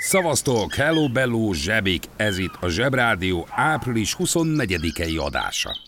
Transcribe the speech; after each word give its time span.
Szavaztok, 0.00 0.74
hello 0.74 1.08
bello, 1.08 1.52
zsebik, 1.52 2.04
ez 2.16 2.38
itt 2.38 2.54
a 2.60 2.68
Zsebrádió 2.68 3.46
április 3.50 4.16
24-i 4.18 5.24
adása. 5.24 5.87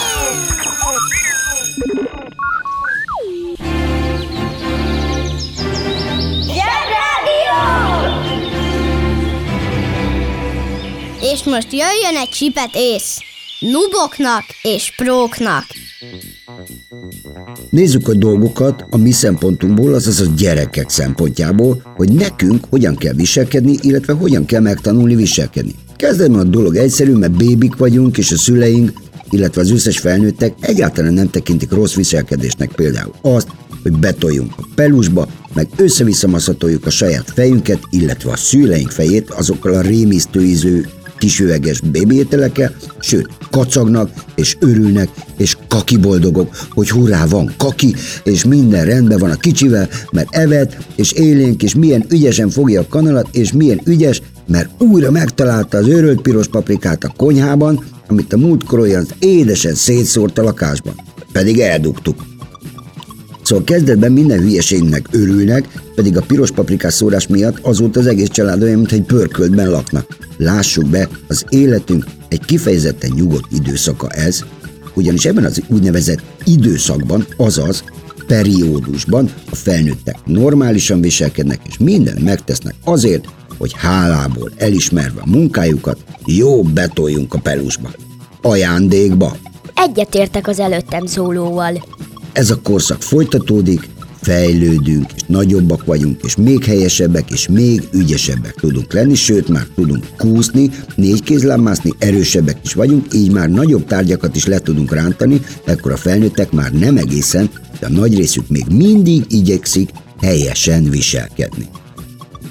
És 11.33 11.43
most 11.43 11.67
jöjjön 11.71 12.21
egy 12.21 12.29
csipet 12.29 12.69
ész! 12.73 13.17
Nuboknak 13.59 14.43
és 14.61 14.93
próknak! 14.95 15.65
Nézzük 17.69 18.07
a 18.07 18.13
dolgokat 18.13 18.85
a 18.89 18.97
mi 18.97 19.11
szempontunkból, 19.11 19.93
azaz 19.93 20.19
a 20.19 20.31
gyerekek 20.37 20.89
szempontjából, 20.89 21.93
hogy 21.95 22.11
nekünk 22.11 22.65
hogyan 22.69 22.95
kell 22.95 23.13
viselkedni, 23.13 23.75
illetve 23.81 24.13
hogyan 24.13 24.45
kell 24.45 24.61
megtanulni 24.61 25.15
viselkedni. 25.15 25.75
Kezdem 25.95 26.35
a 26.35 26.43
dolog 26.43 26.75
egyszerű, 26.75 27.13
mert 27.13 27.37
bébik 27.37 27.75
vagyunk, 27.75 28.17
és 28.17 28.31
a 28.31 28.37
szüleink, 28.37 28.93
illetve 29.29 29.61
az 29.61 29.71
összes 29.71 29.99
felnőttek 29.99 30.53
egyáltalán 30.59 31.13
nem 31.13 31.29
tekintik 31.29 31.71
rossz 31.71 31.93
viselkedésnek 31.93 32.71
például 32.71 33.13
azt, 33.21 33.47
hogy 33.83 33.91
betoljunk 33.91 34.53
a 34.57 34.67
pelusba, 34.75 35.27
meg 35.53 35.67
össze-vissza 35.75 36.27
a 36.83 36.89
saját 36.89 37.31
fejünket, 37.35 37.79
illetve 37.89 38.31
a 38.31 38.37
szüleink 38.37 38.91
fejét 38.91 39.29
azokkal 39.29 39.73
a 39.73 39.81
rémisztő 39.81 40.43
ízű 40.43 40.81
kisüveges 41.21 41.79
bébiételekkel, 41.79 42.75
sőt, 42.99 43.27
kacagnak, 43.51 44.09
és 44.35 44.57
örülnek, 44.59 45.09
és 45.37 45.57
kaki 45.67 45.97
boldogok, 45.97 46.55
hogy 46.69 46.89
hurrá 46.89 47.25
van 47.25 47.53
kaki, 47.57 47.95
és 48.23 48.43
minden 48.43 48.85
rendben 48.85 49.19
van 49.19 49.29
a 49.29 49.35
kicsivel, 49.35 49.89
mert 50.11 50.27
evet, 50.31 50.77
és 50.95 51.11
élénk, 51.11 51.63
és 51.63 51.75
milyen 51.75 52.05
ügyesen 52.09 52.49
fogja 52.49 52.81
a 52.81 52.87
kanalat, 52.89 53.27
és 53.31 53.51
milyen 53.51 53.81
ügyes, 53.85 54.21
mert 54.47 54.69
újra 54.81 55.11
megtalálta 55.11 55.77
az 55.77 55.87
őrölt 55.87 56.21
piros 56.21 56.47
paprikát 56.47 57.03
a 57.03 57.13
konyhában, 57.17 57.83
amit 58.07 58.33
a 58.33 58.37
múltkor 58.37 58.79
olyan 58.79 59.05
édesen 59.19 59.75
szétszórt 59.75 60.37
a 60.37 60.43
lakásban. 60.43 60.95
Pedig 61.31 61.59
eldugtuk. 61.59 62.30
Szóval 63.43 63.63
kezdetben 63.63 64.11
minden 64.11 64.39
hülyeségnek 64.39 65.07
örülnek, 65.11 65.67
pedig 65.95 66.17
a 66.17 66.21
piros 66.21 66.51
paprikás 66.51 66.93
szórás 66.93 67.27
miatt 67.27 67.59
azóta 67.61 67.99
az 67.99 68.07
egész 68.07 68.29
család 68.29 68.63
olyan, 68.63 68.75
mintha 68.75 68.95
egy 68.95 69.03
pörköltben 69.03 69.69
laknak. 69.69 70.17
Lássuk 70.37 70.85
be, 70.85 71.09
az 71.27 71.45
életünk 71.49 72.05
egy 72.27 72.45
kifejezetten 72.45 73.11
nyugodt 73.15 73.51
időszaka 73.51 74.09
ez, 74.09 74.43
ugyanis 74.93 75.25
ebben 75.25 75.45
az 75.45 75.61
úgynevezett 75.67 76.21
időszakban, 76.43 77.25
azaz 77.37 77.83
periódusban 78.27 79.29
a 79.49 79.55
felnőttek 79.55 80.17
normálisan 80.25 81.01
viselkednek, 81.01 81.59
és 81.67 81.77
mindent 81.77 82.23
megtesznek 82.23 82.75
azért, 82.83 83.25
hogy 83.57 83.73
hálából 83.75 84.51
elismerve 84.57 85.21
a 85.21 85.29
munkájukat, 85.29 85.97
jó 86.25 86.63
betoljunk 86.63 87.33
a 87.33 87.39
pelusba. 87.39 87.89
Ajándékba. 88.41 89.37
Egyetértek 89.75 90.47
az 90.47 90.59
előttem 90.59 91.05
szólóval. 91.05 91.83
Ez 92.33 92.49
a 92.49 92.61
korszak 92.61 93.01
folytatódik, 93.01 93.89
fejlődünk, 94.21 95.11
és 95.15 95.21
nagyobbak 95.27 95.85
vagyunk, 95.85 96.21
és 96.23 96.35
még 96.35 96.63
helyesebbek, 96.63 97.31
és 97.31 97.47
még 97.47 97.87
ügyesebbek 97.93 98.53
tudunk 98.53 98.93
lenni, 98.93 99.15
sőt 99.15 99.47
már 99.47 99.67
tudunk 99.75 100.05
kúszni, 100.17 100.69
négy 100.95 101.23
kézláb 101.23 101.59
mászni, 101.61 101.91
erősebbek 101.97 102.57
is 102.63 102.73
vagyunk, 102.73 103.13
így 103.13 103.31
már 103.31 103.49
nagyobb 103.49 103.85
tárgyakat 103.85 104.35
is 104.35 104.45
le 104.45 104.59
tudunk 104.59 104.93
rántani, 104.93 105.41
ekkor 105.65 105.91
a 105.91 105.97
felnőttek 105.97 106.51
már 106.51 106.71
nem 106.71 106.97
egészen, 106.97 107.49
de 107.79 107.85
a 107.85 107.89
nagy 107.89 108.17
részük 108.17 108.49
még 108.49 108.65
mindig 108.69 109.23
igyekszik 109.29 109.89
helyesen 110.21 110.89
viselkedni. 110.89 111.67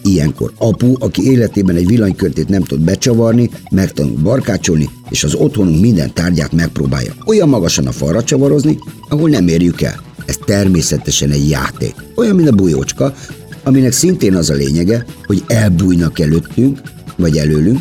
Ilyenkor 0.03 0.53
apu, 0.59 0.95
aki 0.99 1.23
életében 1.31 1.77
egy 1.77 1.87
villanykörtét 1.87 2.49
nem 2.49 2.63
tud 2.63 2.81
becsavarni, 2.81 3.51
megtanul 3.71 4.17
barkácsolni, 4.23 4.89
és 5.11 5.25
az 5.25 5.35
otthonunk 5.35 5.81
minden 5.81 6.15
tárgyát 6.15 6.53
megpróbálja 6.53 7.15
olyan 7.27 7.49
magasan 7.49 7.87
a 7.87 7.93
falra 7.93 8.25
csavarozni, 8.25 8.79
ahol 9.09 9.29
nem 9.29 9.49
érjük 9.49 9.81
el. 9.81 10.03
Ez 10.27 10.37
természetesen 10.45 11.31
egy 11.31 11.49
játék. 11.49 11.95
Olyan, 12.15 12.37
mint 12.37 12.49
a 12.49 12.53
bujócska, 12.53 13.15
aminek 13.63 13.93
szintén 13.93 14.35
az 14.35 14.51
a 14.51 14.55
lényege, 14.55 15.05
hogy 15.27 15.43
elbújnak 15.47 16.19
előttünk, 16.19 16.81
vagy 17.17 17.37
előlünk, 17.37 17.81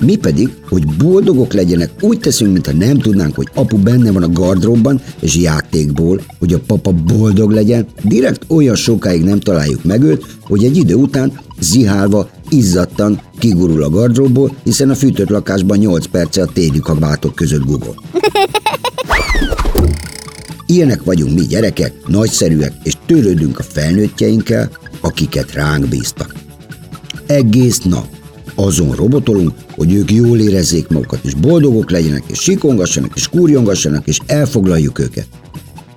mi 0.00 0.16
pedig, 0.16 0.48
hogy 0.68 0.86
boldogok 0.86 1.52
legyenek, 1.52 1.90
úgy 2.00 2.18
teszünk, 2.18 2.52
mintha 2.52 2.72
nem 2.72 2.98
tudnánk, 2.98 3.34
hogy 3.34 3.48
apu 3.54 3.76
benne 3.76 4.12
van 4.12 4.22
a 4.22 4.32
gardróbban, 4.32 5.00
és 5.20 5.36
játékból, 5.36 6.20
hogy 6.38 6.52
a 6.52 6.60
papa 6.66 6.92
boldog 6.92 7.50
legyen, 7.50 7.86
direkt 8.02 8.44
olyan 8.48 8.74
sokáig 8.74 9.24
nem 9.24 9.40
találjuk 9.40 9.84
meg 9.84 10.02
őt, 10.02 10.26
hogy 10.42 10.64
egy 10.64 10.76
idő 10.76 10.94
után 10.94 11.32
zihálva, 11.60 12.30
izzadtan 12.48 13.20
kigurul 13.38 13.82
a 13.82 13.90
gardróbból, 13.90 14.56
hiszen 14.64 14.90
a 14.90 14.94
fűtött 14.94 15.28
lakásban 15.28 15.78
8 15.78 16.06
perce 16.06 16.42
a 16.42 16.46
téli 16.52 16.78
kabátok 16.78 17.34
között 17.34 17.64
gugol. 17.64 17.94
Ilyenek 20.66 21.02
vagyunk 21.04 21.34
mi 21.34 21.46
gyerekek, 21.46 21.92
nagyszerűek, 22.06 22.72
és 22.82 22.92
törődünk 23.06 23.58
a 23.58 23.62
felnőttjeinkkel, 23.62 24.70
akiket 25.00 25.52
ránk 25.52 25.88
bíztak. 25.88 26.34
Egész 27.26 27.80
nap 27.80 28.17
azon 28.58 28.94
robotolunk, 28.94 29.52
hogy 29.70 29.92
ők 29.92 30.12
jól 30.12 30.38
érezzék 30.38 30.88
magukat, 30.88 31.24
és 31.24 31.34
boldogok 31.34 31.90
legyenek, 31.90 32.22
és 32.26 32.38
sikongassanak, 32.38 33.12
és 33.14 33.28
kurjongassanak, 33.28 34.06
és 34.06 34.18
elfoglaljuk 34.26 34.98
őket. 34.98 35.26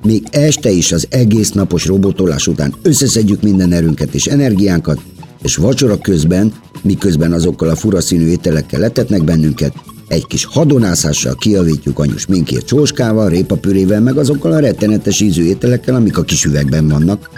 Még 0.04 0.24
este 0.32 0.70
is 0.70 0.92
az 0.92 1.08
egész 1.10 1.52
napos 1.52 1.86
robotolás 1.86 2.48
után 2.48 2.74
összeszedjük 2.82 3.42
minden 3.42 3.72
erőnket 3.72 4.14
és 4.14 4.26
energiánkat, 4.26 5.00
és 5.44 5.56
vacsora 5.56 5.98
közben, 5.98 6.54
miközben 6.82 7.32
azokkal 7.32 7.70
a 7.70 7.76
furaszínű 7.76 8.28
ételekkel 8.28 8.80
letetnek 8.80 9.24
bennünket, 9.24 9.74
egy 10.08 10.28
kis 10.28 10.46
hadonászással 10.46 11.36
kiavítjuk 11.36 12.00
anyus 12.00 12.26
minkét 12.26 12.66
csóskával, 12.66 13.30
répapürével, 13.30 14.02
meg 14.02 14.18
azokkal 14.18 14.52
a 14.52 14.60
rettenetes 14.60 15.22
ízű 15.22 15.44
ételekkel, 15.44 15.96
amik 15.96 16.18
a 16.18 16.24
kis 16.24 16.46
üvegben 16.46 16.88
vannak. 16.88 17.30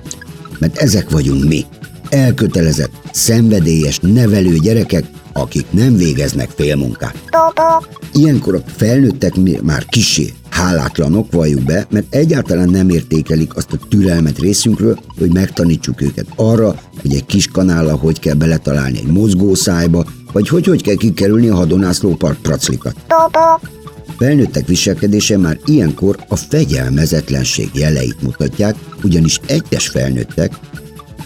Mert 0.60 0.78
ezek 0.78 1.10
vagyunk 1.10 1.44
mi. 1.48 1.66
Elkötelezett, 2.14 2.92
szenvedélyes, 3.12 4.00
nevelő 4.00 4.58
gyerekek, 4.58 5.06
akik 5.34 5.66
nem 5.72 5.96
végeznek 5.96 6.50
félmunkát. 6.50 7.16
Ilyenkor 8.14 8.56
a 8.56 8.62
felnőttek 8.76 9.34
már 9.62 9.86
kisé 9.86 10.34
hálátlanok, 10.50 11.32
valljuk 11.32 11.64
be, 11.64 11.88
mert 11.90 12.16
egyáltalán 12.16 12.70
nem 12.70 12.90
értékelik 12.90 13.56
azt 13.56 13.74
a 13.74 13.78
türelmet 13.90 14.40
részünkről, 14.40 15.00
hogy 15.18 15.34
megtanítsuk 15.34 16.02
őket 16.02 16.26
arra, 16.36 16.76
hogy 17.02 17.14
egy 17.14 17.26
kis 17.26 17.48
kanállal 17.48 17.98
hogy 17.98 18.20
kell 18.20 18.36
beletalálni 18.36 18.98
egy 18.98 19.12
mozgószájba, 19.12 20.06
vagy 20.32 20.48
hogy 20.48 20.66
hogy 20.66 20.82
kell 20.84 20.96
kikerülni 20.96 21.48
a 21.48 21.56
hadonászló 21.56 22.18
praclikat. 22.42 22.96
Felnőttek 24.18 24.68
viselkedése 24.68 25.38
már 25.38 25.60
ilyenkor 25.66 26.18
a 26.28 26.36
fegyelmezetlenség 26.36 27.70
jeleit 27.74 28.22
mutatják, 28.22 28.76
ugyanis 29.04 29.40
egyes 29.46 29.88
felnőttek 29.88 30.60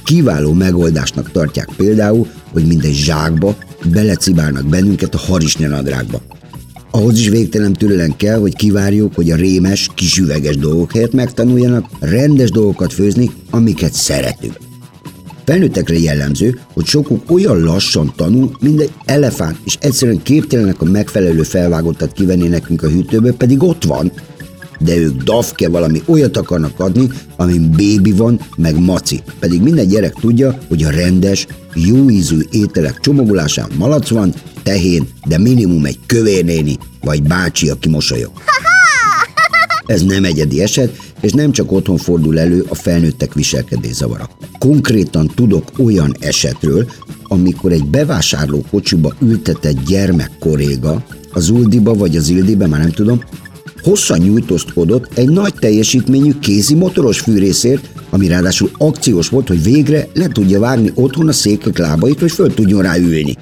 kiváló 0.07 0.54
megoldásnak 0.54 1.31
tartják 1.31 1.69
például, 1.77 2.27
hogy 2.51 2.65
mindegy 2.65 2.94
zsákba 2.94 3.56
belecibálnak 3.92 4.65
bennünket 4.65 5.15
a 5.15 5.18
harisnyanadrágba. 5.18 6.21
Ahhoz 6.92 7.19
is 7.19 7.30
végtelen 7.30 7.74
türelem 7.74 8.15
kell, 8.15 8.39
hogy 8.39 8.56
kivárjuk, 8.56 9.15
hogy 9.15 9.31
a 9.31 9.36
rémes, 9.36 9.89
kisüveges 9.95 10.57
dolgok 10.57 10.92
helyett 10.92 11.13
megtanuljanak 11.13 11.86
rendes 12.00 12.51
dolgokat 12.51 12.94
főzni, 12.94 13.31
amiket 13.50 13.94
szeretünk. 13.94 14.57
Felnőttekre 15.45 15.98
jellemző, 15.98 16.59
hogy 16.74 16.86
sokuk 16.86 17.31
olyan 17.31 17.59
lassan 17.59 18.13
tanul, 18.15 18.51
mint 18.59 18.81
egy 18.81 18.92
elefánt, 19.06 19.57
és 19.63 19.77
egyszerűen 19.80 20.21
képtelenek 20.24 20.81
a 20.81 20.86
megfelelő 20.86 21.44
felvágottat 21.44 22.12
kivenni 22.12 22.48
nekünk 22.48 22.83
a 22.83 22.89
hűtőből, 22.89 23.33
pedig 23.33 23.63
ott 23.63 23.83
van, 23.83 24.12
de 24.79 24.95
ők 24.97 25.24
dafke 25.24 25.69
valami 25.69 26.01
olyat 26.06 26.38
akarnak 26.38 26.79
adni, 26.79 27.09
amin 27.35 27.71
bébi 27.71 28.12
van, 28.12 28.39
meg 28.57 28.79
maci. 28.79 29.21
Pedig 29.39 29.62
minden 29.62 29.88
gyerek 29.88 30.13
tudja, 30.13 30.57
hogy 30.68 30.83
a 30.83 30.89
rendes, 30.89 31.47
jó 31.74 32.09
ízű 32.09 32.39
ételek 32.51 33.00
csomagolásán 33.00 33.69
malac 33.77 34.09
van, 34.09 34.33
tehén, 34.63 35.07
de 35.27 35.38
minimum 35.38 35.85
egy 35.85 36.00
kövérnéni, 36.06 36.77
vagy 37.01 37.24
bácsi, 37.24 37.69
aki 37.69 37.89
mosolyog. 37.89 38.31
Ez 39.85 40.03
nem 40.03 40.24
egyedi 40.24 40.62
eset, 40.62 40.97
és 41.21 41.31
nem 41.31 41.51
csak 41.51 41.71
otthon 41.71 41.97
fordul 41.97 42.39
elő 42.39 42.65
a 42.69 42.75
felnőttek 42.75 43.33
viselkedés 43.33 43.94
zavara. 43.94 44.30
Konkrétan 44.59 45.31
tudok 45.35 45.71
olyan 45.77 46.15
esetről, 46.19 46.91
amikor 47.23 47.71
egy 47.71 47.85
bevásárló 47.85 48.65
kocsiba 48.71 49.13
ültetett 49.21 49.83
gyermek 49.85 50.31
koréga, 50.39 51.06
az 51.31 51.50
Uldiba 51.50 51.94
vagy 51.94 52.15
az 52.15 52.30
Ildibe, 52.30 52.68
már 52.68 52.80
nem 52.80 52.91
tudom, 52.91 53.23
hosszan 53.87 54.19
nyújtózkodott 54.19 55.17
egy 55.17 55.29
nagy 55.29 55.53
teljesítményű 55.53 56.33
kézi 56.39 56.75
motoros 56.75 57.19
fűrészért, 57.19 57.89
ami 58.09 58.27
ráadásul 58.27 58.69
akciós 58.77 59.29
volt, 59.29 59.47
hogy 59.47 59.63
végre 59.63 60.07
le 60.13 60.27
tudja 60.27 60.59
vágni 60.59 60.91
otthon 60.93 61.27
a 61.27 61.31
székek 61.31 61.77
lábait, 61.77 62.19
hogy 62.19 62.31
föl 62.31 62.53
tudjon 62.53 62.81
rá 62.81 62.97
ülni. 62.97 63.37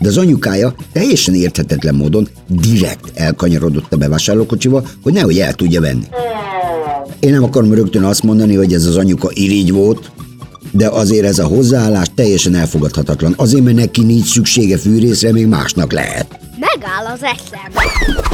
De 0.00 0.08
az 0.08 0.16
anyukája 0.16 0.74
teljesen 0.92 1.34
érthetetlen 1.34 1.94
módon 1.94 2.28
direkt 2.48 3.10
elkanyarodott 3.14 3.92
a 3.92 3.96
bevásárlókocsiba, 3.96 4.82
hogy 5.02 5.12
nehogy 5.12 5.38
el 5.38 5.54
tudja 5.54 5.80
venni. 5.80 6.06
Én 7.20 7.32
nem 7.32 7.42
akarom 7.42 7.74
rögtön 7.74 8.02
azt 8.02 8.22
mondani, 8.22 8.54
hogy 8.54 8.72
ez 8.72 8.84
az 8.84 8.96
anyuka 8.96 9.30
irigy 9.32 9.72
volt, 9.72 10.10
de 10.70 10.88
azért 10.88 11.24
ez 11.24 11.38
a 11.38 11.46
hozzáállás 11.46 12.06
teljesen 12.14 12.54
elfogadhatatlan. 12.54 13.34
Azért, 13.36 13.64
mert 13.64 13.76
neki 13.76 14.02
nincs 14.04 14.26
szüksége 14.26 14.78
fűrészre, 14.78 15.32
még 15.32 15.46
másnak 15.46 15.92
lehet. 15.92 16.38
Megáll 16.58 17.12
az 17.12 17.22
eszem. 17.22 18.33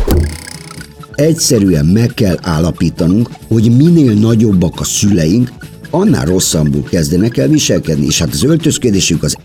Egyszerűen 1.21 1.87
meg 1.87 2.15
kell 2.15 2.37
állapítanunk, 2.43 3.31
hogy 3.49 3.77
minél 3.77 4.13
nagyobbak 4.13 4.81
a 4.81 4.85
szüleink, 4.85 5.53
annál 5.91 6.25
rosszabbul 6.25 6.83
kezdenek 6.83 7.37
el 7.37 7.49
viselkedni, 7.49 8.07
és 8.07 8.19
hát 8.19 8.33
az 8.33 8.43
öltözködésük 8.43 9.23
az, 9.23 9.37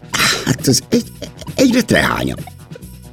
hát 0.45 0.68
az 0.68 0.81
egy, 0.89 1.04
egyre 1.56 1.81
trehányabb. 1.81 2.39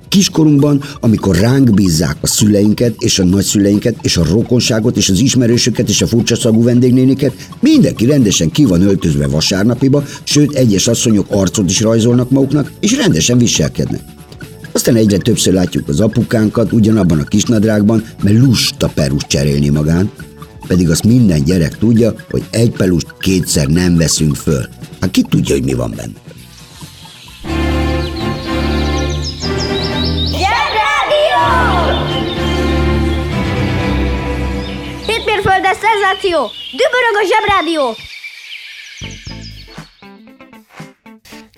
Kiskorunkban, 0.09 0.83
amikor 1.01 1.37
ránk 1.37 1.75
bízzák 1.75 2.17
a 2.21 2.27
szüleinket, 2.27 2.95
és 2.99 3.19
a 3.19 3.25
nagyszüleinket, 3.25 3.95
és 4.03 4.17
a 4.17 4.25
rokonságot, 4.25 4.97
és 4.97 5.09
az 5.09 5.21
ismerősöket, 5.21 5.89
és 5.89 6.03
a 6.03 6.07
furcsa 6.07 6.37
szagú 6.37 6.63
vendégnéniket, 6.63 7.33
mindenki 7.61 8.07
rendesen 8.07 8.51
ki 8.51 8.65
van 8.65 8.83
öltözve 8.83 9.27
vasárnapiba, 9.27 10.05
sőt, 10.23 10.55
egyes 10.55 10.87
asszonyok 10.87 11.27
arcot 11.31 11.71
is 11.71 11.81
rajzolnak 11.81 12.31
maguknak, 12.31 12.73
és 12.81 12.97
rendesen 12.97 13.39
viselkednek. 13.39 14.01
Aztán 14.83 14.97
egyre 14.97 15.17
többször 15.17 15.53
látjuk 15.53 15.89
az 15.89 16.01
apukánkat 16.01 16.73
ugyanabban 16.73 17.19
a 17.19 17.25
kisnadrágban, 17.25 18.05
mert 18.23 18.39
lusta 18.39 18.89
perust 18.89 19.27
cserélni 19.27 19.69
magán, 19.69 20.11
pedig 20.67 20.91
azt 20.91 21.05
minden 21.05 21.45
gyerek 21.45 21.79
tudja, 21.79 22.15
hogy 22.31 22.43
egy 22.51 22.71
pelust 22.71 23.07
kétszer 23.19 23.67
nem 23.67 23.97
veszünk 23.97 24.37
föl. 24.37 24.69
Hát 25.01 25.11
ki 25.11 25.23
tudja, 25.23 25.55
hogy 25.55 25.65
mi 25.65 25.73
van 25.75 25.95
benne. 25.97 26.13
Zsebrádió! 30.41 31.45
Hétmérföldes 35.07 35.77
szenzáció! 35.87 36.51
Dübörög 36.71 37.17
a 37.21 37.27
Zsebrádió! 37.29 38.12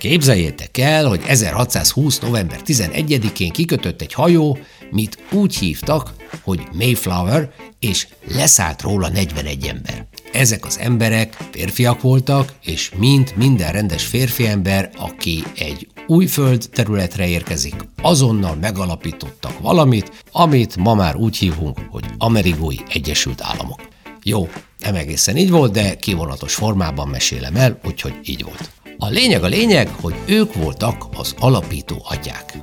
Képzeljétek 0.04 0.78
el, 0.78 1.06
hogy 1.06 1.20
1620. 1.26 2.18
november 2.18 2.60
11-én 2.64 3.50
kikötött 3.50 4.00
egy 4.00 4.12
hajó, 4.12 4.58
mit 4.90 5.18
úgy 5.32 5.56
hívtak, 5.56 6.12
hogy 6.42 6.60
Mayflower, 6.72 7.50
és 7.78 8.08
leszállt 8.34 8.82
róla 8.82 9.08
41 9.08 9.66
ember. 9.66 10.06
Ezek 10.32 10.64
az 10.64 10.78
emberek 10.78 11.36
férfiak 11.50 12.00
voltak, 12.00 12.52
és 12.64 12.90
mint 12.96 13.36
minden 13.36 13.72
rendes 13.72 14.04
férfi 14.04 14.46
ember, 14.46 14.90
aki 14.96 15.44
egy 15.56 15.88
új 16.06 16.26
föld 16.26 16.68
területre 16.72 17.28
érkezik, 17.28 17.74
azonnal 18.02 18.54
megalapítottak 18.54 19.58
valamit, 19.60 20.24
amit 20.32 20.76
ma 20.76 20.94
már 20.94 21.16
úgy 21.16 21.36
hívunk, 21.36 21.78
hogy 21.90 22.04
Amerigói 22.18 22.78
Egyesült 22.88 23.42
Államok. 23.42 23.80
Jó, 24.22 24.48
nem 24.78 24.94
egészen 24.94 25.36
így 25.36 25.50
volt, 25.50 25.72
de 25.72 25.96
kivonatos 25.96 26.54
formában 26.54 27.08
mesélem 27.08 27.56
el, 27.56 27.78
úgyhogy 27.84 28.14
így 28.24 28.44
volt. 28.44 28.70
A 28.98 29.08
lényeg 29.08 29.42
a 29.42 29.46
lényeg, 29.46 29.88
hogy 30.00 30.14
ők 30.26 30.54
voltak 30.54 31.06
az 31.16 31.34
alapító 31.38 31.96
atyák. 32.04 32.58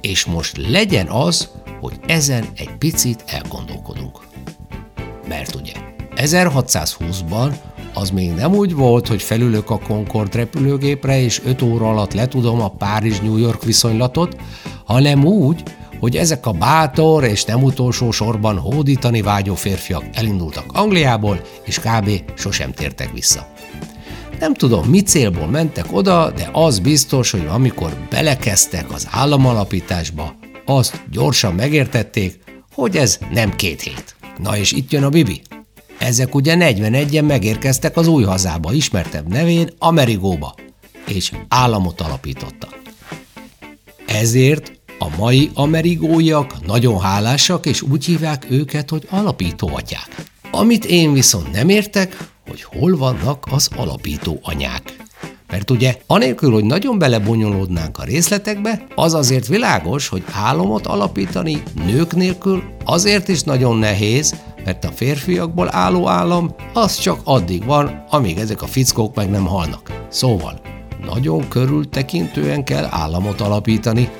És 0.00 0.24
most 0.24 0.56
legyen 0.56 1.08
az, 1.08 1.50
hogy 1.80 1.94
ezen 2.06 2.44
egy 2.56 2.70
picit 2.78 3.24
elgondolkodunk. 3.26 4.18
Mert 5.28 5.54
ugye 5.54 5.72
1620-ban 6.16 7.56
az 7.94 8.10
még 8.10 8.32
nem 8.32 8.54
úgy 8.54 8.74
volt, 8.74 9.08
hogy 9.08 9.22
felülök 9.22 9.70
a 9.70 9.78
Concorde 9.78 10.36
repülőgépre, 10.36 11.20
és 11.20 11.42
5 11.44 11.62
óra 11.62 11.88
alatt 11.88 12.12
letudom 12.12 12.60
a 12.60 12.68
Párizs-New 12.70 13.36
York 13.36 13.64
viszonylatot, 13.64 14.36
hanem 14.84 15.24
úgy, 15.24 15.62
hogy 16.00 16.16
ezek 16.16 16.46
a 16.46 16.52
bátor 16.52 17.24
és 17.24 17.44
nem 17.44 17.62
utolsó 17.62 18.10
sorban 18.10 18.58
hódítani 18.58 19.22
vágyó 19.22 19.54
férfiak 19.54 20.04
elindultak 20.12 20.64
Angliából, 20.72 21.40
és 21.64 21.78
kb. 21.78 22.10
sosem 22.34 22.72
tértek 22.72 23.12
vissza. 23.12 23.46
Nem 24.38 24.54
tudom, 24.54 24.88
mi 24.88 25.02
célból 25.02 25.46
mentek 25.46 25.86
oda, 25.92 26.30
de 26.30 26.48
az 26.52 26.78
biztos, 26.78 27.30
hogy 27.30 27.46
amikor 27.48 27.96
belekezdtek 28.10 28.92
az 28.92 29.06
államalapításba, 29.10 30.34
azt 30.64 31.02
gyorsan 31.10 31.54
megértették, 31.54 32.40
hogy 32.74 32.96
ez 32.96 33.18
nem 33.32 33.54
két 33.54 33.80
hét. 33.80 34.16
Na 34.42 34.56
és 34.56 34.72
itt 34.72 34.90
jön 34.90 35.02
a 35.02 35.08
Bibi. 35.08 35.42
Ezek 35.98 36.34
ugye 36.34 36.56
41-en 36.58 37.26
megérkeztek 37.26 37.96
az 37.96 38.06
új 38.06 38.22
hazába, 38.24 38.72
ismertebb 38.72 39.28
nevén 39.28 39.70
Amerigóba, 39.78 40.54
és 41.06 41.32
államot 41.48 42.00
alapítottak. 42.00 42.80
Ezért 44.06 44.72
a 44.98 45.16
mai 45.16 45.50
amerigóiak 45.54 46.66
nagyon 46.66 47.00
hálásak, 47.00 47.66
és 47.66 47.82
úgy 47.82 48.04
hívják 48.04 48.46
őket, 48.50 48.90
hogy 48.90 49.06
alapítóatyák. 49.10 50.24
Amit 50.50 50.84
én 50.84 51.12
viszont 51.12 51.52
nem 51.52 51.68
értek, 51.68 52.16
hogy 52.48 52.62
hol 52.62 52.96
vannak 52.96 53.46
az 53.50 53.68
alapító 53.76 54.38
anyák. 54.42 54.96
Mert 55.48 55.70
ugye, 55.70 55.96
anélkül, 56.06 56.52
hogy 56.52 56.64
nagyon 56.64 56.98
belebonyolódnánk 56.98 57.98
a 57.98 58.04
részletekbe, 58.04 58.86
az 58.94 59.14
azért 59.14 59.46
világos, 59.46 60.08
hogy 60.08 60.24
álomot 60.32 60.86
alapítani 60.86 61.62
nők 61.86 62.14
nélkül 62.14 62.62
azért 62.84 63.28
is 63.28 63.42
nagyon 63.42 63.76
nehéz, 63.76 64.34
mert 64.64 64.84
a 64.84 64.92
férfiakból 64.94 65.74
álló 65.74 66.08
állam 66.08 66.54
az 66.72 66.98
csak 66.98 67.20
addig 67.24 67.64
van, 67.64 68.04
amíg 68.10 68.38
ezek 68.38 68.62
a 68.62 68.66
fickók 68.66 69.14
meg 69.14 69.30
nem 69.30 69.46
halnak. 69.46 70.06
Szóval, 70.08 70.60
nagyon 71.06 71.48
körültekintően 71.48 72.64
kell 72.64 72.86
államot 72.90 73.40
alapítani, 73.40 74.10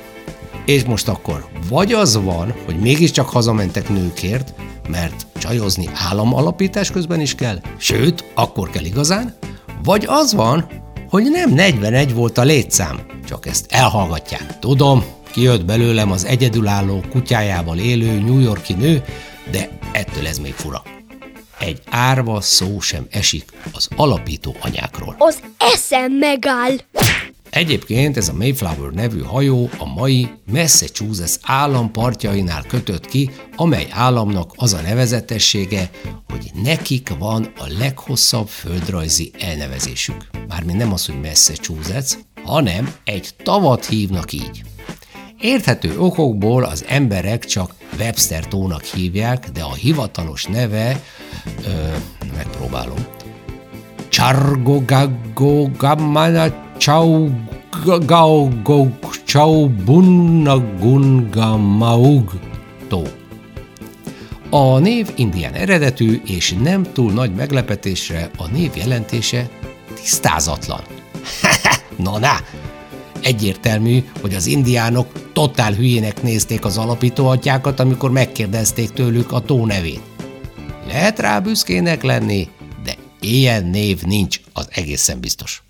és 0.65 0.83
most 0.83 1.07
akkor 1.07 1.45
vagy 1.69 1.93
az 1.93 2.23
van, 2.23 2.53
hogy 2.65 2.79
mégiscsak 2.79 3.29
hazamentek 3.29 3.89
nőkért, 3.89 4.53
mert 4.89 5.26
csajozni 5.47 5.89
államalapítás 5.93 6.91
közben 6.91 7.21
is 7.21 7.35
kell, 7.35 7.61
sőt, 7.77 8.23
akkor 8.33 8.69
kell 8.69 8.83
igazán, 8.83 9.35
vagy 9.83 10.05
az 10.07 10.33
van, 10.33 10.69
hogy 11.09 11.23
nem 11.23 11.49
41 11.53 12.13
volt 12.13 12.37
a 12.37 12.43
létszám, 12.43 12.99
csak 13.27 13.45
ezt 13.45 13.65
elhallgatják. 13.69 14.59
Tudom, 14.59 15.03
kijött 15.31 15.65
belőlem 15.65 16.11
az 16.11 16.25
egyedülálló 16.25 17.03
kutyájával 17.09 17.77
élő 17.77 18.19
New 18.19 18.39
Yorki 18.39 18.73
nő, 18.73 19.03
de 19.51 19.69
ettől 19.91 20.27
ez 20.27 20.37
még 20.37 20.53
fura. 20.53 20.83
Egy 21.59 21.81
árva 21.89 22.41
szó 22.41 22.79
sem 22.79 23.07
esik 23.11 23.51
az 23.73 23.87
alapító 23.95 24.55
anyákról. 24.61 25.15
Az 25.17 25.39
eszem 25.57 26.11
megáll. 26.11 26.75
Egyébként 27.57 28.17
ez 28.17 28.29
a 28.29 28.33
Mayflower 28.33 28.91
nevű 28.91 29.21
hajó 29.21 29.69
a 29.77 29.85
mai 29.85 30.29
Massachusetts 30.51 31.35
állam 31.41 31.91
partjainál 31.91 32.63
kötött 32.67 33.05
ki, 33.05 33.29
amely 33.55 33.87
államnak 33.89 34.51
az 34.55 34.73
a 34.73 34.81
nevezetessége, 34.81 35.89
hogy 36.27 36.51
nekik 36.63 37.09
van 37.19 37.51
a 37.57 37.65
leghosszabb 37.79 38.47
földrajzi 38.47 39.31
elnevezésük. 39.39 40.27
Mármint 40.47 40.77
nem 40.77 40.93
az, 40.93 41.05
hogy 41.05 41.19
Massachusetts, 41.19 42.13
hanem 42.43 42.93
egy 43.03 43.29
tavat 43.43 43.85
hívnak 43.85 44.31
így. 44.31 44.63
Érthető 45.39 45.99
okokból 45.99 46.63
az 46.63 46.85
emberek 46.87 47.45
csak 47.45 47.73
Webster 47.99 48.47
tónak 48.47 48.83
hívják, 48.83 49.49
de 49.49 49.61
a 49.61 49.73
hivatalos 49.73 50.45
neve, 50.45 51.03
ö, 51.65 51.95
megpróbálom, 52.35 53.05
Chargogago 54.09 55.69
Gamana 55.77 56.65
Chau 56.77 57.29
Gau 58.05 58.49
Go 58.63 58.87
Chau 59.25 59.69
Bunnagunga 59.69 61.57
Maug 61.57 62.31
tó. 62.87 63.03
A 64.49 64.79
név 64.79 65.09
indián 65.15 65.53
eredetű, 65.53 66.21
és 66.25 66.55
nem 66.61 66.83
túl 66.93 67.11
nagy 67.11 67.33
meglepetésre 67.35 68.29
a 68.37 68.47
név 68.47 68.71
jelentése 68.75 69.49
tisztázatlan. 69.95 70.81
na, 72.03 72.19
na, 72.19 72.35
Egyértelmű, 73.21 74.03
hogy 74.21 74.33
az 74.33 74.45
indiánok 74.45 75.31
totál 75.33 75.73
hülyének 75.73 76.21
nézték 76.21 76.65
az 76.65 76.77
alapítóatyákat, 76.77 77.79
amikor 77.79 78.11
megkérdezték 78.11 78.89
tőlük 78.89 79.31
a 79.31 79.39
tó 79.39 79.65
nevét. 79.65 80.01
Lehet 80.87 81.19
rá 81.19 81.39
büszkének 81.39 82.03
lenni, 82.03 82.47
de 82.83 82.95
ilyen 83.19 83.65
név 83.65 84.01
nincs, 84.01 84.39
az 84.53 84.67
egészen 84.71 85.19
biztos. 85.19 85.66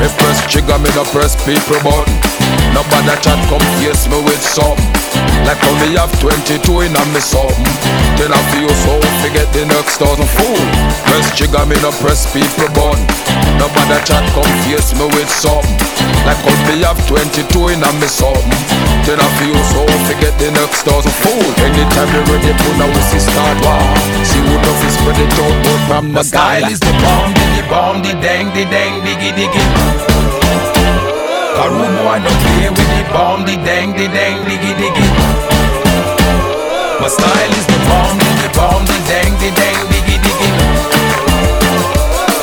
Me 0.00 0.08
press 0.16 0.40
trigger, 0.48 0.78
me 0.78 0.88
no 0.96 1.04
press 1.12 1.36
people 1.44 1.76
button. 1.84 2.16
Nobody 2.72 3.12
chat 3.20 3.36
come 3.52 3.60
face 3.84 4.08
me 4.08 4.16
with 4.24 4.40
something. 4.40 4.88
Like 5.44 5.60
how 5.60 5.76
me 5.76 5.92
have 6.00 6.12
22 6.20 6.80
in 6.80 6.96
a 6.96 7.04
me 7.12 7.20
something. 7.20 8.09
Then 8.20 8.36
I 8.36 8.42
feel 8.52 8.68
so 8.84 9.00
forget 9.24 9.48
the 9.56 9.64
next 9.64 9.96
thousand 9.96 10.28
fool. 10.36 10.60
Press 11.08 11.32
trigger, 11.32 11.64
me 11.64 11.72
no 11.80 11.88
press 12.04 12.28
people 12.28 12.68
button. 12.76 13.00
Nobody 13.56 13.96
chat 14.04 14.20
come 14.36 14.44
face 14.68 14.92
me 14.92 15.08
with 15.16 15.32
something. 15.32 15.80
Like 16.28 16.36
how 16.44 16.52
me 16.68 16.84
have 16.84 17.00
22 17.08 17.48
in 17.72 17.80
a 17.80 17.90
me 17.96 18.04
something. 18.12 18.60
Then 19.08 19.24
I 19.24 19.28
feel 19.40 19.56
so 19.72 19.88
forget 20.04 20.36
the 20.36 20.52
next 20.52 20.84
thousand 20.84 21.16
fool. 21.24 21.48
Anytime 21.64 22.12
you 22.12 22.20
ready, 22.28 22.52
put 22.60 22.76
now 22.76 22.92
we 22.92 23.00
see 23.08 23.24
start 23.24 23.56
war. 23.64 23.80
See 24.28 24.36
who 24.36 24.52
know 24.52 24.76
is 24.84 25.00
spread 25.00 25.16
it 25.16 25.32
out, 25.40 25.56
but 25.64 25.80
from 25.88 26.12
the 26.12 26.20
style 26.20 26.68
is 26.68 26.76
the 26.76 26.92
bomb, 27.00 27.32
the 27.56 27.64
bomb, 27.72 28.04
the 28.04 28.12
dang, 28.20 28.52
the 28.52 28.68
dang, 28.68 29.00
diggy, 29.00 29.32
diggy. 29.32 29.64
Rude 31.72 31.96
boy 32.04 32.20
don't 32.20 32.40
play 32.44 32.68
with 32.68 32.90
the 33.00 33.02
bomb, 33.16 33.48
the 33.48 33.56
dang, 33.64 33.96
the 33.96 34.12
dang, 34.12 34.44
diggy, 34.44 34.76
diggy. 34.76 35.59
My 37.00 37.08
style 37.08 37.50
is 37.56 37.64
the 37.64 37.78
bomb, 37.88 38.18
the 38.18 38.50
bomb, 38.52 38.84
the 38.84 38.92
dang, 39.08 39.32
the 39.40 39.48
dang, 39.56 39.88
diggy, 39.88 40.20
diggy. 40.20 40.50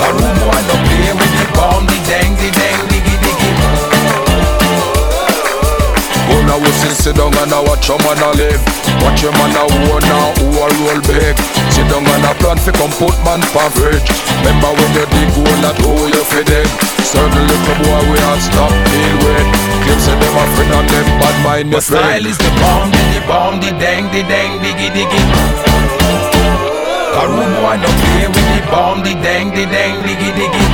A 0.02 0.10
rude 0.18 0.38
boy 0.42 0.62
don't 0.66 0.82
play 0.90 1.14
with 1.14 1.34
the 1.38 1.46
bomb, 1.54 1.86
the 1.86 1.98
dang, 2.10 2.34
the 2.42 2.57
Sit, 6.88 7.20
down 7.20 7.36
and 7.36 7.52
I 7.52 7.60
watch 7.68 7.92
your 7.92 8.00
man 8.00 8.16
a 8.16 8.32
live. 8.40 8.64
Watch 9.04 9.20
your 9.20 9.36
man 9.36 9.52
a 9.60 9.64
own 9.68 10.00
now 10.08 10.32
who 10.40 10.56
a 10.56 10.66
roll 10.80 11.02
big. 11.04 11.36
Sit 11.68 11.84
down 11.92 12.08
and 12.08 12.24
a 12.24 12.32
plan 12.40 12.56
fi 12.64 12.72
come 12.72 12.92
put 12.96 13.12
man 13.28 13.44
pa 13.52 13.68
fridge. 13.76 14.08
Remember 14.40 14.72
when 14.72 14.92
you 14.96 15.04
dig 15.12 15.32
hole 15.36 15.60
that 15.68 15.76
hole 15.84 16.08
you 16.08 16.24
fi 16.32 16.48
dig. 16.48 16.68
Certain 17.04 17.44
little 17.44 17.78
boy 17.84 18.02
we 18.08 18.16
all 18.24 18.40
stop 18.40 18.72
deal 18.88 19.16
with. 19.20 19.48
Claim 19.84 20.00
say 20.00 20.16
them 20.16 20.32
a 20.32 20.44
friend 20.56 20.74
and 20.80 20.88
them 20.88 21.08
bad 21.20 21.38
mind 21.44 21.68
me 21.68 21.80
friend 21.80 22.08
style 22.08 22.26
is 22.28 22.40
the 22.40 22.52
bomb, 22.64 22.88
the 22.92 23.20
bomb, 23.28 23.56
the 23.60 23.72
dang, 23.84 24.08
the 24.16 24.24
dang, 24.24 24.56
diggy, 24.64 24.88
diggy. 24.92 25.22
Rude 27.28 27.52
boy 27.60 27.76
don't 27.84 28.00
play 28.00 28.28
with 28.32 28.48
the 28.56 28.62
bomb, 28.72 29.04
the 29.04 29.12
dang, 29.20 29.52
the 29.52 29.68
dang, 29.68 30.00
diggy, 30.08 30.32
diggy. 30.40 30.66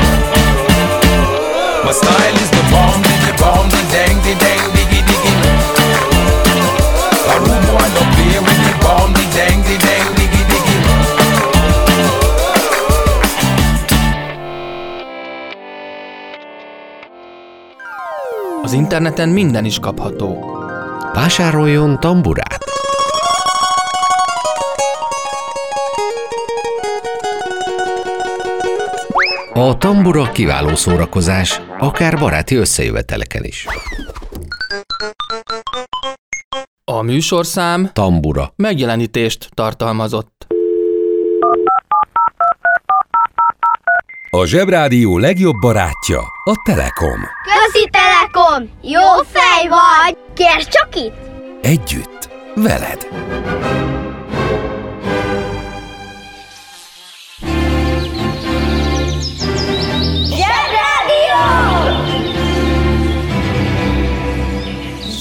My 1.86 1.91
style 1.91 2.38
is 2.38 2.50
the 2.53 2.63
bomb, 2.70 3.01
the 3.01 3.34
bomb, 3.41 3.65
the 3.74 3.82
dang, 3.89 4.17
the 4.22 4.34
dang, 4.38 4.73
Az 18.74 18.80
interneten 18.80 19.30
minden 19.30 19.65
is 19.65 19.80
kapható. 19.80 20.58
Vásároljon 21.13 22.00
tamburát! 22.00 22.63
A 29.53 29.77
tambura 29.77 30.32
kiváló 30.32 30.75
szórakozás, 30.75 31.62
akár 31.80 32.20
baráti 32.20 32.56
összejöveteleken 32.56 33.44
is. 33.44 33.65
A 36.84 37.01
műsorszám 37.01 37.89
Tambura. 37.94 38.53
megjelenítést 38.56 39.50
tartalmazott. 39.53 40.48
A 44.30 44.46
Zsebrádió 44.46 45.18
legjobb 45.18 45.56
barátja 45.62 46.20
a 46.44 46.62
Telekom. 46.65 47.20
Közi 47.44 47.89
Telekom! 47.92 48.23
Jó 48.82 49.02
fej 49.32 49.68
vagy! 49.68 50.18
Kérd 50.36 50.68
csak 50.68 50.96
itt! 50.96 51.14
Együtt, 51.62 52.30
veled. 52.56 53.08
Zsebrádió! 60.30 61.44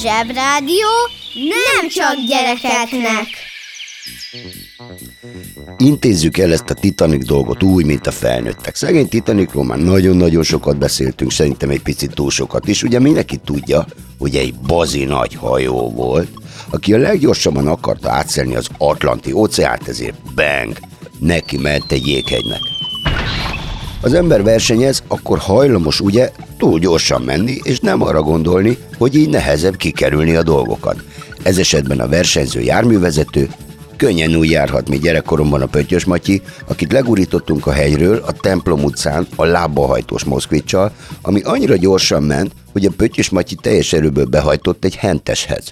Zsebrádió 0.00 0.88
nem 1.35 1.88
csak 1.88 2.14
gyerekeknek. 2.26 3.26
Intézzük 5.78 6.38
el 6.38 6.52
ezt 6.52 6.71
a 6.71 6.75
Titanic 6.75 7.26
dolgot 7.26 7.62
úgy, 7.62 7.85
mint 7.85 8.07
a 8.07 8.11
felnőttek. 8.11 8.75
Szegény 8.75 9.09
Titanicról 9.09 9.64
már 9.64 9.78
nagyon-nagyon 9.78 10.42
sokat 10.42 10.78
beszéltünk, 10.78 11.31
szerintem 11.31 11.71
egy 11.71 11.83
picit 11.83 12.14
túl 12.14 12.31
sokat 12.31 12.69
is. 12.69 12.83
Ugye 12.83 12.99
mindenki 12.99 13.37
tudja, 13.45 13.87
hogy 14.19 14.37
egy 14.37 14.54
bazi 14.54 15.04
nagy 15.04 15.35
hajó 15.35 15.90
volt, 15.90 16.28
aki 16.71 16.95
a 16.95 16.99
leggyorsabban 16.99 17.66
akarta 17.66 18.11
átszelni 18.11 18.57
az 18.57 18.69
Atlanti 18.78 19.33
óceánt, 19.33 19.88
ezért 19.88 20.16
bang, 20.35 20.78
neki 21.19 21.59
ment 21.59 21.92
egy 21.92 22.07
jéghegynek. 22.07 22.61
Az 24.00 24.14
ember 24.14 24.42
versenyez, 24.42 25.02
akkor 25.09 25.38
hajlamos 25.38 26.00
ugye 26.00 26.31
túl 26.59 26.78
gyorsan 26.78 27.23
menni, 27.23 27.59
és 27.62 27.81
nem 27.81 28.02
arra 28.02 28.23
gondolni, 28.23 28.78
hogy 28.99 29.14
így 29.14 29.28
nehezebb 29.28 29.76
kikerülni 29.76 30.35
a 30.35 30.42
dolgokat. 30.42 31.04
Ez 31.42 31.59
esetben 31.59 32.00
a 32.00 32.09
versenyző 32.09 32.61
járművezető 32.61 33.49
könnyen 34.02 34.35
úgy 34.35 34.50
járhat, 34.50 34.88
mint 34.88 35.02
gyerekkoromban 35.02 35.62
a 35.62 35.66
Pöttyös 35.66 36.04
Matyi, 36.04 36.42
akit 36.68 36.92
legurítottunk 36.92 37.66
a 37.66 37.73
hegyről 37.73 38.23
a 38.26 38.32
templom 38.32 38.85
utcán 38.85 39.26
a 39.37 39.44
lábbahajtós 39.44 40.25
moszkvicsal, 40.25 40.92
ami 41.23 41.40
annyira 41.40 41.76
gyorsan 41.76 42.23
ment, 42.23 42.52
hogy 42.73 42.85
a 42.85 42.90
Pöttyös 42.97 43.30
Matyi 43.30 43.54
teljes 43.54 43.92
erőből 43.92 44.25
behajtott 44.25 44.85
egy 44.85 44.97
henteshez. 44.97 45.71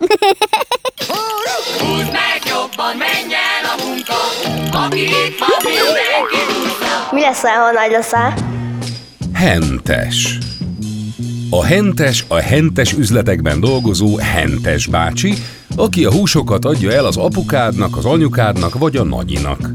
Mi 7.11 7.21
leszel, 7.21 7.55
ha 7.55 7.73
nagy 7.73 7.91
leszel? 7.91 8.35
Hentes. 9.33 10.39
A 11.51 11.65
hentes 11.65 12.25
a 12.29 12.37
hentes 12.37 12.93
üzletekben 12.93 13.61
dolgozó 13.61 14.17
hentes 14.17 14.87
bácsi, 14.87 15.35
aki 15.77 16.05
a 16.05 16.13
húsokat 16.13 16.65
adja 16.65 16.93
el 16.93 17.05
az 17.05 17.17
apukádnak, 17.17 17.97
az 17.97 18.05
anyukádnak 18.05 18.79
vagy 18.79 18.97
a 18.97 19.05
nagyinak. 19.05 19.73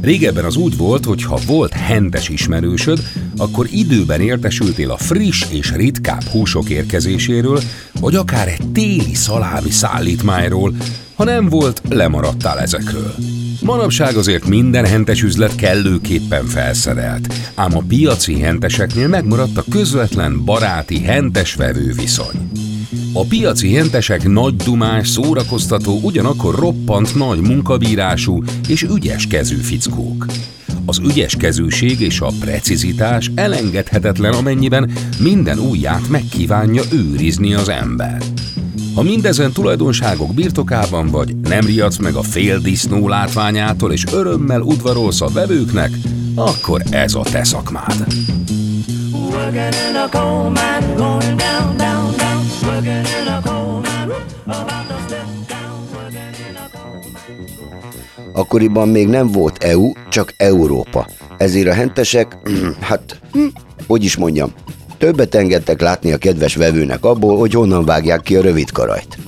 Régebben 0.00 0.44
az 0.44 0.56
úgy 0.56 0.76
volt, 0.76 1.04
hogy 1.04 1.22
ha 1.22 1.38
volt 1.46 1.72
hentes 1.72 2.28
ismerősöd, 2.28 3.02
akkor 3.36 3.66
időben 3.70 4.20
értesültél 4.20 4.90
a 4.90 4.96
friss 4.96 5.44
és 5.50 5.72
ritkább 5.72 6.22
húsok 6.22 6.68
érkezéséről, 6.68 7.60
vagy 8.00 8.14
akár 8.14 8.48
egy 8.48 8.68
téli 8.72 9.14
szalámi 9.14 9.70
szállítmányról, 9.70 10.74
ha 11.14 11.24
nem 11.24 11.48
volt, 11.48 11.82
lemaradtál 11.88 12.60
ezekről. 12.60 13.14
Manapság 13.62 14.16
azért 14.16 14.46
minden 14.46 14.86
hentes 14.86 15.22
üzlet 15.22 15.54
kellőképpen 15.54 16.44
felszerelt, 16.44 17.34
ám 17.54 17.76
a 17.76 17.82
piaci 17.88 18.40
henteseknél 18.40 19.08
megmaradt 19.08 19.56
a 19.56 19.64
közvetlen 19.70 20.44
baráti 20.44 21.02
hentes-vevő 21.02 21.92
viszony. 21.92 22.50
A 23.18 23.24
piaci 23.24 23.72
hentesek 23.74 24.28
nagy 24.28 24.56
dumás, 24.56 25.08
szórakoztató, 25.08 25.98
ugyanakkor 26.02 26.54
roppant 26.54 27.14
nagy 27.14 27.40
munkabírású 27.40 28.42
és 28.68 28.82
ügyes 28.82 29.26
kezű 29.26 29.56
fickók. 29.56 30.26
Az 30.84 30.98
ügyes 30.98 31.36
kezűség 31.36 32.00
és 32.00 32.20
a 32.20 32.28
precizitás 32.40 33.30
elengedhetetlen, 33.34 34.32
amennyiben 34.32 34.90
minden 35.18 35.58
újját 35.58 36.08
megkívánja 36.08 36.82
őrizni 36.92 37.54
az 37.54 37.68
ember. 37.68 38.22
Ha 38.94 39.02
mindezen 39.02 39.52
tulajdonságok 39.52 40.34
birtokában 40.34 41.06
vagy, 41.06 41.36
nem 41.36 41.64
riadsz 41.64 41.98
meg 41.98 42.14
a 42.14 42.22
fél 42.22 42.58
disznó 42.58 43.08
látványától 43.08 43.92
és 43.92 44.04
örömmel 44.12 44.60
udvarolsz 44.60 45.20
a 45.20 45.28
vevőknek, 45.28 45.90
akkor 46.34 46.82
ez 46.90 47.14
a 47.14 47.22
te 47.22 47.44
szakmád. 47.44 48.06
Akkoriban 58.32 58.88
még 58.88 59.08
nem 59.08 59.32
volt 59.32 59.62
EU, 59.62 59.92
csak 60.08 60.34
Európa. 60.36 61.06
Ezért 61.38 61.68
a 61.68 61.72
hentesek, 61.72 62.38
hát, 62.80 63.20
hm, 63.32 63.46
hogy 63.86 64.04
is 64.04 64.16
mondjam, 64.16 64.52
többet 64.98 65.34
engedtek 65.34 65.80
látni 65.80 66.12
a 66.12 66.16
kedves 66.16 66.54
vevőnek 66.56 67.04
abból, 67.04 67.38
hogy 67.38 67.52
honnan 67.52 67.84
vágják 67.84 68.20
ki 68.20 68.36
a 68.36 68.42
rövid 68.42 68.70
karajt. 68.70 69.18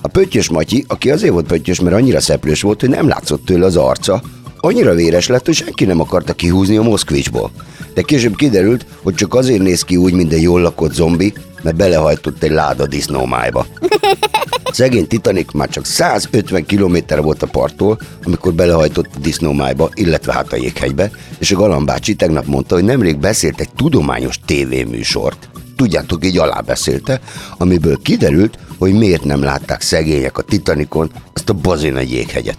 A 0.00 0.08
pöttyös 0.08 0.48
Matyi, 0.48 0.84
aki 0.88 1.10
azért 1.10 1.32
volt 1.32 1.46
pöttyös, 1.46 1.80
mert 1.80 1.96
annyira 1.96 2.20
szeplős 2.20 2.62
volt, 2.62 2.80
hogy 2.80 2.90
nem 2.90 3.08
látszott 3.08 3.44
tőle 3.44 3.64
az 3.64 3.76
arca, 3.76 4.22
annyira 4.56 4.94
véres 4.94 5.26
lett, 5.26 5.46
hogy 5.46 5.54
senki 5.54 5.84
nem 5.84 6.00
akarta 6.00 6.32
kihúzni 6.32 6.76
a 6.76 6.82
Moszkvicsból. 6.82 7.50
De 7.94 8.02
később 8.02 8.36
kiderült, 8.36 8.86
hogy 9.02 9.14
csak 9.14 9.34
azért 9.34 9.62
néz 9.62 9.82
ki 9.82 9.96
úgy, 9.96 10.12
mint 10.12 10.32
egy 10.32 10.42
jól 10.42 10.60
lakott 10.60 10.92
zombi, 10.92 11.32
mert 11.62 11.76
belehajtott 11.76 12.42
egy 12.42 12.50
láda 12.50 12.86
disznómájba. 12.86 13.66
Szegény 14.72 15.06
Titanic 15.06 15.52
már 15.52 15.68
csak 15.68 15.84
150 15.84 16.66
km 16.66 16.96
volt 17.22 17.42
a 17.42 17.46
parttól, 17.46 17.98
amikor 18.24 18.52
belehajtott 18.52 19.08
a 19.14 19.18
disznómájba, 19.18 19.90
illetve 19.94 20.32
hát 20.32 20.52
a 20.52 20.56
jéghegybe, 20.56 21.10
és 21.38 21.50
a 21.50 21.56
galambácsi 21.56 22.14
tegnap 22.14 22.46
mondta, 22.46 22.74
hogy 22.74 22.84
nemrég 22.84 23.18
beszélt 23.18 23.60
egy 23.60 23.70
tudományos 23.76 24.38
tévéműsort, 24.46 25.48
tudjátok, 25.76 26.24
így 26.24 26.38
alábeszélte, 26.38 27.20
amiből 27.58 27.98
kiderült, 28.02 28.58
hogy 28.78 28.92
miért 28.92 29.24
nem 29.24 29.42
látták 29.42 29.80
szegények 29.80 30.38
a 30.38 30.42
Titanicon 30.42 31.10
azt 31.32 31.48
a 31.48 31.52
bazin 31.52 31.96
a 31.96 32.00
jéghegyet. 32.00 32.58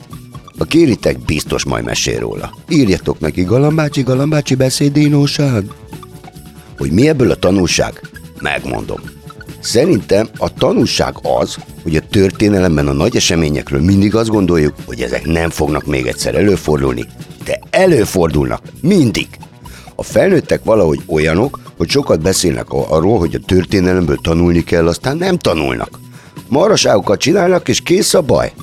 Ha 0.57 0.65
kéritek, 0.65 1.19
biztos 1.19 1.65
majd 1.65 1.83
mesél 1.83 2.19
róla. 2.19 2.57
Írjatok 2.69 3.19
neki, 3.19 3.43
galambácsi, 3.43 4.01
galambácsi 4.01 4.55
beszédínóság. 4.55 5.63
Hogy 6.77 6.91
mi 6.91 7.07
ebből 7.07 7.31
a 7.31 7.35
tanulság? 7.35 8.09
Megmondom. 8.39 8.99
Szerintem 9.59 10.29
a 10.37 10.53
tanulság 10.53 11.15
az, 11.39 11.57
hogy 11.83 11.95
a 11.95 12.07
történelemben 12.09 12.87
a 12.87 12.93
nagy 12.93 13.15
eseményekről 13.15 13.81
mindig 13.81 14.15
azt 14.15 14.29
gondoljuk, 14.29 14.75
hogy 14.85 15.01
ezek 15.01 15.25
nem 15.25 15.49
fognak 15.49 15.85
még 15.85 16.05
egyszer 16.05 16.35
előfordulni, 16.35 17.05
de 17.45 17.59
előfordulnak, 17.69 18.61
mindig. 18.81 19.27
A 19.95 20.03
felnőttek 20.03 20.63
valahogy 20.63 21.01
olyanok, 21.07 21.59
hogy 21.77 21.89
sokat 21.89 22.21
beszélnek 22.21 22.65
arról, 22.69 23.19
hogy 23.19 23.35
a 23.35 23.45
történelemből 23.45 24.17
tanulni 24.21 24.63
kell, 24.63 24.87
aztán 24.87 25.17
nem 25.17 25.37
tanulnak. 25.37 25.99
Maraságokat 26.47 27.19
csinálnak, 27.19 27.69
és 27.69 27.81
kész 27.81 28.13
a 28.13 28.21
baj. 28.21 28.53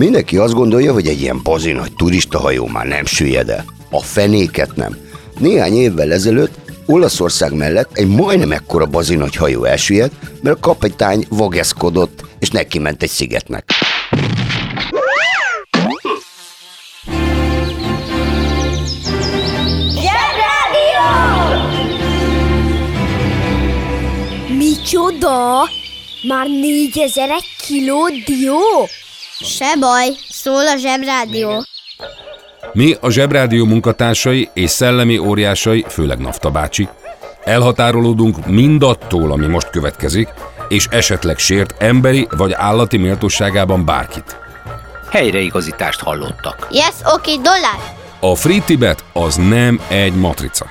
Mindenki 0.00 0.36
azt 0.36 0.54
gondolja, 0.54 0.92
hogy 0.92 1.06
egy 1.06 1.20
ilyen 1.20 1.40
bazi 1.42 1.72
nagy 1.72 1.92
turistahajó 1.92 2.66
már 2.66 2.86
nem 2.86 3.04
süllyed 3.04 3.48
el. 3.48 3.64
A 3.90 4.00
fenéket 4.00 4.76
nem. 4.76 4.96
Néhány 5.38 5.74
évvel 5.74 6.12
ezelőtt 6.12 6.58
Olaszország 6.86 7.52
mellett 7.52 7.90
egy 7.92 8.06
majdnem 8.06 8.52
ekkora 8.52 8.86
bazi 8.86 9.14
nagy 9.14 9.36
hajó 9.36 9.64
elsüllyedt, 9.64 10.14
mert 10.42 10.56
a 10.56 10.60
kapitány 10.60 11.26
vageszkodott, 11.28 12.24
és 12.38 12.50
neki 12.50 12.78
ment 12.78 13.02
egy 13.02 13.08
szigetnek. 13.08 13.64
Micsoda? 24.58 25.68
Már 26.28 26.46
négyezer 26.46 27.30
kiló 27.66 28.08
dió? 28.08 28.88
Se 29.44 29.76
baj, 29.80 30.08
szól 30.28 30.66
a 30.66 30.76
zsebrádió. 30.76 31.64
Mi 32.72 32.96
a 33.00 33.10
Zsebrádió 33.10 33.64
munkatársai 33.64 34.50
és 34.54 34.70
szellemi 34.70 35.18
óriásai, 35.18 35.84
főleg 35.88 36.18
Nafta 36.18 36.50
bácsi, 36.50 36.88
elhatárolódunk 37.44 38.46
mindattól, 38.46 39.32
ami 39.32 39.46
most 39.46 39.70
következik, 39.70 40.28
és 40.68 40.86
esetleg 40.90 41.38
sért 41.38 41.82
emberi 41.82 42.26
vagy 42.30 42.52
állati 42.52 42.96
méltóságában 42.96 43.84
bárkit. 43.84 44.36
Helyreigazítást 45.10 46.00
hallottak. 46.00 46.68
Yes, 46.70 46.94
oké, 47.04 47.32
okay, 47.32 47.34
dollár. 47.34 47.78
A 48.20 48.34
Free 48.34 48.60
Tibet 48.60 49.04
az 49.12 49.34
nem 49.36 49.80
egy 49.88 50.14
matrica. 50.14 50.66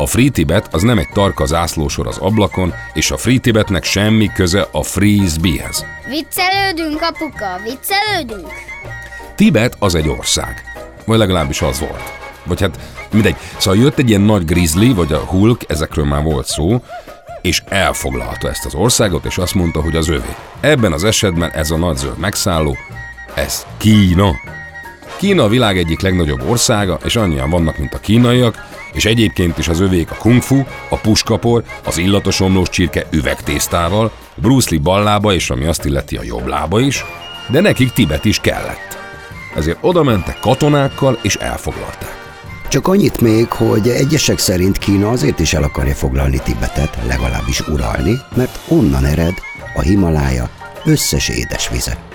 A 0.00 0.06
Free 0.06 0.28
Tibet 0.30 0.74
az 0.74 0.82
nem 0.82 0.98
egy 0.98 1.08
tarka 1.12 1.46
zászlósor 1.46 2.06
az 2.06 2.18
ablakon, 2.18 2.74
és 2.92 3.10
a 3.10 3.16
Free 3.16 3.38
Tibetnek 3.38 3.84
semmi 3.84 4.30
köze 4.34 4.68
a 4.72 4.82
Frisbeehez. 4.82 5.84
Viccelődünk, 6.08 7.00
apuka, 7.02 7.60
viccelődünk. 7.64 8.52
Tibet 9.34 9.76
az 9.78 9.94
egy 9.94 10.08
ország. 10.08 10.62
Vagy 11.04 11.18
legalábbis 11.18 11.62
az 11.62 11.80
volt. 11.80 12.12
Vagy 12.44 12.60
hát 12.60 12.78
mindegy. 13.12 13.36
Szóval 13.56 13.80
jött 13.80 13.98
egy 13.98 14.08
ilyen 14.08 14.20
nagy 14.20 14.44
grizzly, 14.44 14.88
vagy 14.88 15.12
a 15.12 15.18
Hulk, 15.18 15.60
ezekről 15.66 16.04
már 16.04 16.22
volt 16.22 16.46
szó, 16.46 16.82
és 17.42 17.62
elfoglalta 17.68 18.48
ezt 18.48 18.64
az 18.64 18.74
országot, 18.74 19.24
és 19.24 19.38
azt 19.38 19.54
mondta, 19.54 19.82
hogy 19.82 19.96
az 19.96 20.08
övé. 20.08 20.34
Ebben 20.60 20.92
az 20.92 21.04
esetben 21.04 21.50
ez 21.50 21.70
a 21.70 21.76
nagy 21.76 21.96
zöld 21.96 22.18
megszálló, 22.18 22.76
ez 23.34 23.66
Kína. 23.76 24.34
Kína 25.16 25.44
a 25.44 25.48
világ 25.48 25.78
egyik 25.78 26.00
legnagyobb 26.00 26.48
országa, 26.48 26.98
és 27.04 27.16
annyian 27.16 27.50
vannak, 27.50 27.78
mint 27.78 27.94
a 27.94 28.00
kínaiak, 28.00 28.67
és 28.92 29.04
egyébként 29.04 29.58
is 29.58 29.68
az 29.68 29.80
övék 29.80 30.10
a 30.10 30.14
kung 30.14 30.42
fu, 30.42 30.62
a 30.88 30.96
puskapor, 30.96 31.62
az 31.84 31.98
illatos 31.98 32.40
omlós 32.40 32.68
csirke 32.68 33.06
üvegtésztával, 33.10 34.12
Bruce 34.34 34.68
Lee 34.70 34.80
ballába 34.82 35.34
és 35.34 35.50
ami 35.50 35.64
azt 35.64 35.84
illeti 35.84 36.16
a 36.16 36.22
jobb 36.22 36.46
lába 36.46 36.80
is, 36.80 37.04
de 37.50 37.60
nekik 37.60 37.92
Tibet 37.92 38.24
is 38.24 38.40
kellett. 38.40 38.98
Ezért 39.56 39.78
oda 39.80 40.02
mentek 40.02 40.38
katonákkal 40.40 41.18
és 41.22 41.34
elfoglalták. 41.34 42.18
Csak 42.68 42.88
annyit 42.88 43.20
még, 43.20 43.48
hogy 43.52 43.88
egyesek 43.88 44.38
szerint 44.38 44.78
Kína 44.78 45.08
azért 45.08 45.38
is 45.38 45.54
el 45.54 45.62
akarja 45.62 45.94
foglalni 45.94 46.40
Tibetet, 46.44 46.98
legalábbis 47.06 47.60
uralni, 47.60 48.14
mert 48.34 48.60
onnan 48.68 49.04
ered 49.04 49.34
a 49.74 49.80
Himalája 49.80 50.50
összes 50.84 51.28
édesvize. 51.28 52.07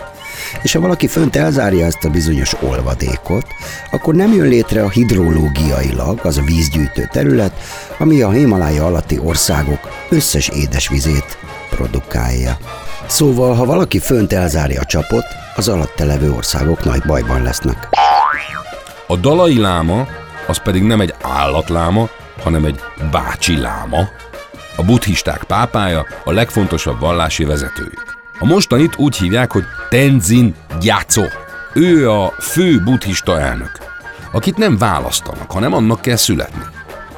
És 0.61 0.73
ha 0.73 0.79
valaki 0.79 1.07
fönt 1.07 1.35
elzárja 1.35 1.85
ezt 1.85 2.03
a 2.03 2.09
bizonyos 2.09 2.53
olvadékot, 2.61 3.47
akkor 3.91 4.15
nem 4.15 4.33
jön 4.33 4.47
létre 4.47 4.83
a 4.83 4.89
hidrológiailag 4.89 6.19
az 6.23 6.37
a 6.37 6.41
vízgyűjtő 6.41 7.09
terület, 7.11 7.53
ami 7.97 8.21
a 8.21 8.29
Himalája 8.29 8.85
alatti 8.85 9.19
országok 9.23 9.79
összes 10.09 10.47
édesvizét 10.47 11.37
produkálja. 11.69 12.57
Szóval, 13.07 13.55
ha 13.55 13.65
valaki 13.65 13.99
fönt 13.99 14.33
elzárja 14.33 14.81
a 14.81 14.85
csapot, 14.85 15.25
az 15.55 15.67
alatte 15.67 16.05
levő 16.05 16.31
országok 16.31 16.83
nagy 16.83 17.01
bajban 17.01 17.41
lesznek. 17.41 17.87
A 19.07 19.15
dalai 19.15 19.59
láma 19.59 20.07
az 20.47 20.61
pedig 20.61 20.83
nem 20.83 21.01
egy 21.01 21.13
állatláma, 21.21 22.09
hanem 22.43 22.65
egy 22.65 22.79
bácsi 23.11 23.57
láma, 23.57 24.09
a 24.75 24.83
buddhisták 24.83 25.43
pápája, 25.43 26.05
a 26.23 26.31
legfontosabb 26.31 26.99
vallási 26.99 27.43
vezetőjük. 27.43 28.12
A 28.43 28.45
mostanit 28.45 28.95
úgy 28.97 29.17
hívják, 29.17 29.51
hogy 29.51 29.63
Tenzin 29.89 30.56
Gyatso. 30.79 31.23
Ő 31.73 32.12
a 32.12 32.34
fő 32.39 32.82
buddhista 32.84 33.39
elnök, 33.39 33.71
akit 34.32 34.58
nem 34.58 34.77
választanak, 34.77 35.51
hanem 35.51 35.73
annak 35.73 36.01
kell 36.01 36.15
születni. 36.15 36.62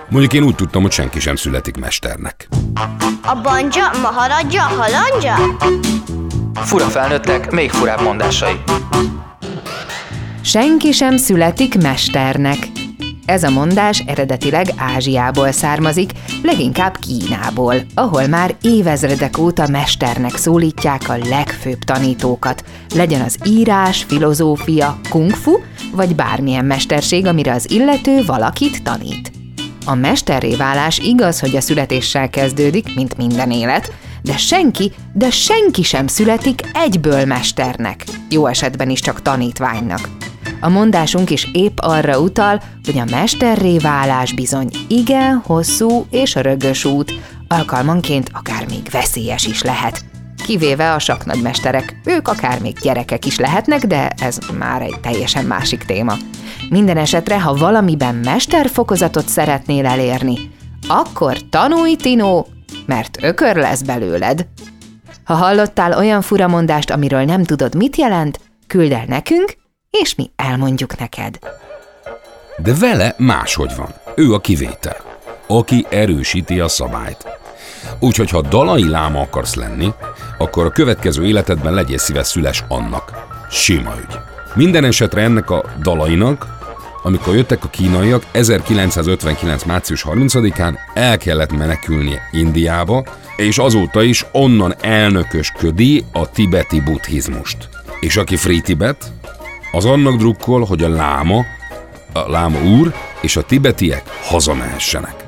Mondjuk 0.10 0.34
én 0.34 0.44
úgy 0.44 0.56
tudtam, 0.56 0.82
hogy 0.82 0.92
senki 0.92 1.20
sem 1.20 1.36
születik 1.36 1.78
mesternek. 1.78 2.48
A 3.24 3.42
banja, 3.42 3.92
maharadja, 4.02 4.62
halandja? 4.62 5.36
Fura 6.54 6.86
felnőttek, 6.86 7.52
még 7.52 7.72
furább 7.72 8.02
mondásai. 8.02 8.62
Senki 10.42 10.92
sem 10.92 11.18
születik 11.18 11.82
mesternek. 11.82 12.58
Ez 13.26 13.44
a 13.44 13.50
mondás 13.50 14.00
eredetileg 14.00 14.68
Ázsiából 14.78 15.52
származik, 15.52 16.12
leginkább 16.44 16.98
Kínából, 16.98 17.76
ahol 17.94 18.28
már 18.28 18.56
évezredek 18.62 19.38
óta 19.38 19.68
mesternek 19.68 20.36
szólítják 20.36 21.10
a 21.10 21.18
legfőbb 21.30 21.80
tanítókat, 21.80 22.64
legyen 22.96 23.22
az 23.22 23.38
írás, 23.46 24.04
filozófia, 24.04 25.00
kung 25.10 25.32
fu, 25.32 25.52
vagy 25.92 26.16
bármilyen 26.16 26.66
mesterség, 26.66 27.26
amire 27.26 27.54
az 27.54 27.72
illető 27.72 28.24
valakit 28.26 28.84
tanít. 28.84 29.32
A 29.86 29.96
mesterré 29.96 30.56
válás 30.56 30.98
igaz, 30.98 31.40
hogy 31.40 31.56
a 31.56 31.62
születéssel 31.62 32.30
kezdődik, 32.30 32.96
mint 32.96 33.18
minden 33.18 33.52
élet, 33.52 33.94
de 34.22 34.38
senki, 34.38 34.92
de 35.14 35.30
senki 35.30 35.84
sem 35.84 36.08
születik 36.08 36.62
egyből 36.74 37.26
mesternek, 37.26 38.04
jó 38.30 38.46
esetben 38.46 38.90
is 38.90 39.00
csak 39.00 39.22
tanítványnak. 39.22 40.10
A 40.66 40.70
mondásunk 40.70 41.30
is 41.30 41.50
épp 41.54 41.78
arra 41.80 42.20
utal, 42.20 42.62
hogy 42.86 42.98
a 42.98 43.06
mesterré 43.12 43.78
válás 43.78 44.34
bizony 44.34 44.70
igen 44.88 45.42
hosszú 45.46 46.06
és 46.10 46.36
rögös 46.36 46.86
út, 46.86 47.14
alkalmanként 47.48 48.30
akár 48.34 48.68
még 48.70 48.90
veszélyes 48.92 49.46
is 49.46 49.62
lehet. 49.62 50.06
kivéve 50.46 50.94
a 50.94 51.00
saknagymesterek. 51.00 51.96
Ők 52.06 52.28
akár 52.28 52.62
még 52.62 52.80
gyerekek 52.80 53.26
is 53.26 53.40
lehetnek, 53.40 53.86
de 53.86 54.10
ez 54.22 54.38
már 54.58 54.82
egy 54.82 55.00
teljesen 55.00 55.46
másik 55.46 55.84
téma. 55.84 56.14
Minden 56.70 56.98
esetre, 56.98 57.42
ha 57.42 57.54
valamiben 57.54 58.16
mesterfokozatot 58.16 59.28
szeretnél 59.28 59.86
elérni, 59.86 60.38
akkor 60.88 61.38
tanulj, 61.50 61.96
Tino, 61.96 62.46
mert 62.86 63.24
ökör 63.24 63.56
lesz 63.56 63.82
belőled. 63.82 64.48
Ha 65.24 65.34
hallottál 65.34 65.98
olyan 65.98 66.22
furamondást, 66.22 66.90
amiről 66.90 67.24
nem 67.24 67.44
tudod, 67.44 67.76
mit 67.76 67.96
jelent, 67.96 68.40
küld 68.68 68.92
el 68.92 69.06
nekünk, 69.08 69.56
és 70.02 70.16
mi 70.16 70.32
elmondjuk 70.36 70.98
neked. 70.98 71.40
De 72.58 72.74
vele 72.74 73.16
máshogy 73.18 73.72
van. 73.76 73.94
Ő 74.16 74.34
a 74.34 74.40
kivétel, 74.40 74.98
aki 75.48 75.86
erősíti 75.90 76.60
a 76.60 76.68
szabályt. 76.68 77.26
Úgyhogy 78.00 78.30
ha 78.30 78.42
dalai 78.42 78.90
láma 78.90 79.20
akarsz 79.20 79.56
lenni, 79.56 79.94
akkor 80.38 80.66
a 80.66 80.70
következő 80.70 81.26
életedben 81.26 81.74
legyél 81.74 81.98
szíves 81.98 82.28
szüles 82.28 82.64
annak. 82.68 83.12
Sima 83.50 83.94
ügy. 83.98 84.18
Minden 84.56 84.84
esetre 84.84 85.22
ennek 85.22 85.50
a 85.50 85.64
dalainak, 85.82 86.46
amikor 87.04 87.36
jöttek 87.36 87.64
a 87.64 87.70
kínaiak 87.70 88.24
1959. 88.32 89.64
március 89.64 90.06
30-án 90.10 90.78
el 90.94 91.18
kellett 91.18 91.58
menekülnie 91.58 92.22
Indiába, 92.32 93.04
és 93.36 93.58
azóta 93.58 94.04
is 94.04 94.26
onnan 94.32 94.76
elnökösködi 94.82 96.06
a 96.12 96.30
tibeti 96.30 96.82
buddhizmust. 96.82 97.70
És 98.00 98.18
aki 98.18 98.36
Free 98.36 98.62
Tibet, 98.62 99.12
az 99.76 99.86
annak 99.86 100.16
drukkol, 100.16 100.66
hogy 100.66 100.84
a 100.84 100.90
láma, 100.90 101.46
a 102.14 102.30
láma 102.30 102.64
úr 102.64 102.94
és 103.22 103.36
a 103.36 103.42
tibetiek 103.42 104.04
hazamehessenek. 104.24 105.24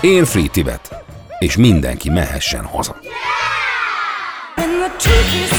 Én 0.00 0.24
Free 0.24 0.48
Tibet, 0.48 1.04
és 1.38 1.56
mindenki 1.56 2.10
mehessen 2.10 2.64
haza. 2.64 2.96
And 4.56 5.57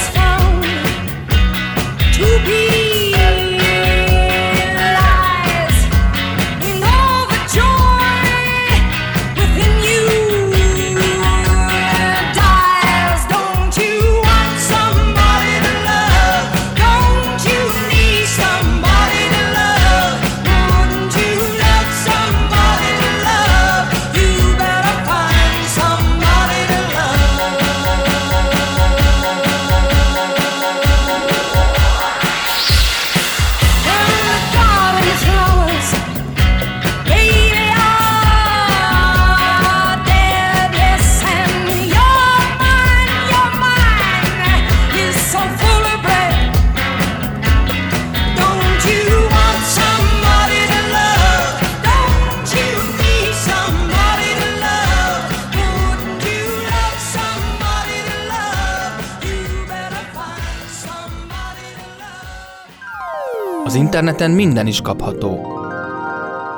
interneten 64.00 64.32
minden 64.32 64.68
is 64.68 64.82
kapható. 64.82 65.42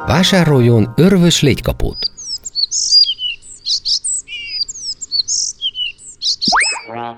Vásároljon 0.06 0.94
örvös 0.96 1.42
légykapót. 1.42 1.98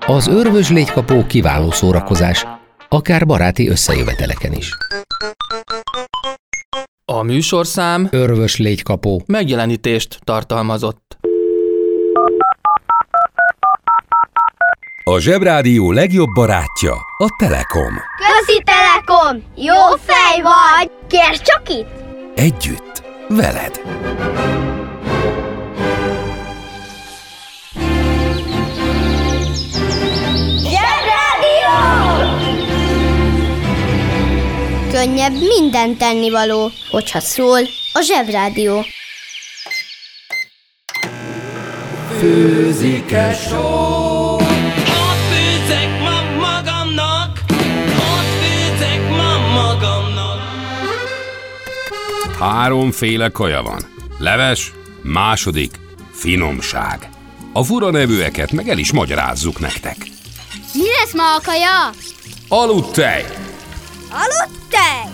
Az 0.06 0.26
örvös 0.26 0.70
légykapó 0.70 1.26
kiváló 1.26 1.70
szórakozás, 1.70 2.46
akár 2.88 3.26
baráti 3.26 3.68
összejöveteleken 3.68 4.52
is. 4.52 4.68
A 7.04 7.22
műsorszám 7.22 8.08
Örvös 8.10 8.56
légykapó. 8.56 9.22
megjelenítést 9.26 10.18
tartalmazott. 10.22 11.18
A 15.06 15.18
Zsebrádió 15.18 15.90
legjobb 15.92 16.28
barátja 16.34 16.92
a 17.18 17.28
Telekom. 17.38 17.94
Közi 18.16 18.62
Telekom! 18.62 19.42
Jó 19.56 19.96
fej 20.04 20.42
vagy! 20.42 20.90
Kérd 21.08 21.40
csak 21.42 21.68
itt! 21.68 21.88
Együtt, 22.34 23.02
veled. 23.28 23.80
Zsebrádió! 30.58 31.74
Könnyebb 34.90 35.32
minden 35.32 35.96
tennivaló, 35.96 36.70
hogyha 36.90 37.20
szól 37.20 37.60
a 37.92 38.00
Zsebrádió. 38.00 38.84
Ott 43.56 44.23
Háromféle 52.44 53.28
kaja 53.28 53.62
van. 53.62 53.80
Leves, 54.18 54.72
második, 55.02 55.78
finomság. 56.12 57.08
A 57.52 57.62
fura 57.62 57.90
nevűeket 57.90 58.52
meg 58.52 58.68
el 58.68 58.78
is 58.78 58.92
magyarázzuk 58.92 59.60
nektek. 59.60 59.96
Mi 60.72 60.82
lesz 60.98 61.14
ma 61.14 61.34
a 61.34 61.40
kaja? 61.44 61.90
Aludtej! 62.48 63.24
Aludt 64.10 64.68
tej! 64.68 65.12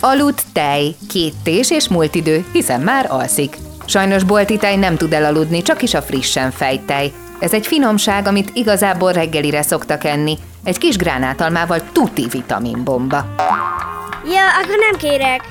Aludt 0.00 0.42
tej, 0.52 0.94
két 1.08 1.34
tés 1.42 1.70
és 1.70 1.88
múlt 1.88 2.14
idő, 2.14 2.44
hiszen 2.52 2.80
már 2.80 3.06
alszik. 3.10 3.56
Sajnos 3.84 4.24
bolti 4.24 4.56
tej 4.56 4.76
nem 4.76 4.96
tud 4.96 5.12
elaludni, 5.12 5.62
csak 5.62 5.82
is 5.82 5.94
a 5.94 6.02
frissen 6.02 6.50
fejt 6.50 6.82
tej. 6.82 7.12
Ez 7.38 7.52
egy 7.52 7.66
finomság, 7.66 8.26
amit 8.26 8.50
igazából 8.54 9.12
reggelire 9.12 9.62
szoktak 9.62 10.04
enni. 10.04 10.38
Egy 10.64 10.78
kis 10.78 10.96
gránátalmával 10.96 11.82
tuti 11.92 12.26
vitaminbomba. 12.30 13.34
Ja, 14.32 14.48
akkor 14.62 14.78
nem 14.78 14.96
kérek. 14.96 15.42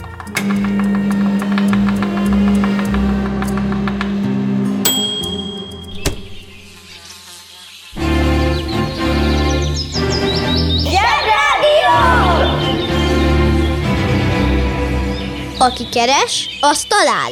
Aki 15.57 15.89
keres, 15.89 16.57
az 16.59 16.83
talál. 16.83 17.31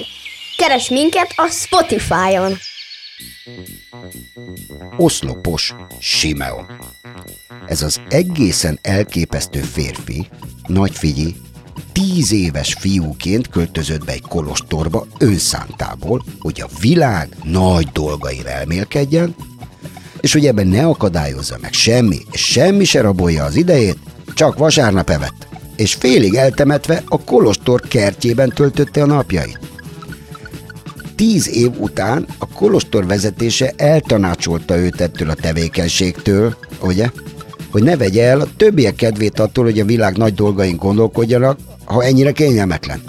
Keres 0.57 0.89
minket 0.89 1.33
a 1.35 1.47
Spotify-on. 1.47 2.57
Oszlopos 4.97 5.73
Simeon. 5.99 6.65
Ez 7.67 7.81
az 7.81 8.01
egészen 8.09 8.79
elképesztő 8.81 9.59
férfi, 9.59 10.27
nagyfigyi, 10.67 11.35
tíz 11.91 12.31
éves 12.31 12.73
fiúként 12.79 13.49
költözött 13.49 14.05
be 14.05 14.11
egy 14.11 14.21
kolostorba 14.21 15.07
önszántából, 15.19 16.23
hogy 16.39 16.61
a 16.61 16.79
világ 16.79 17.29
nagy 17.43 17.87
dolgaira 17.93 18.49
elmélkedjen, 18.49 19.35
és 20.21 20.33
hogy 20.33 20.45
ebben 20.45 20.67
ne 20.67 20.85
akadályozza 20.85 21.57
meg 21.61 21.73
semmi, 21.73 22.17
és 22.31 22.41
semmi 22.41 22.83
se 22.83 23.01
rabolja 23.01 23.43
az 23.43 23.55
idejét, 23.55 23.97
csak 24.33 24.57
vasárnap 24.57 25.09
evett, 25.09 25.47
és 25.75 25.93
félig 25.93 26.33
eltemetve 26.33 27.03
a 27.07 27.19
kolostor 27.23 27.81
kertjében 27.81 28.49
töltötte 28.49 29.01
a 29.01 29.05
napjait. 29.05 29.59
Tíz 31.15 31.49
év 31.49 31.69
után 31.79 32.25
a 32.37 32.47
kolostor 32.47 33.05
vezetése 33.05 33.73
eltanácsolta 33.75 34.77
őt 34.77 35.01
ettől 35.01 35.29
a 35.29 35.35
tevékenységtől, 35.35 36.57
ugye? 36.81 37.09
Hogy 37.71 37.83
ne 37.83 37.97
vegye 37.97 38.23
el 38.23 38.39
a 38.39 38.47
többiek 38.57 38.95
kedvét 38.95 39.39
attól, 39.39 39.63
hogy 39.63 39.79
a 39.79 39.85
világ 39.85 40.17
nagy 40.17 40.33
dolgain 40.33 40.75
gondolkodjanak, 40.75 41.59
ha 41.85 42.03
ennyire 42.03 42.31
kényelmetlen. 42.31 43.01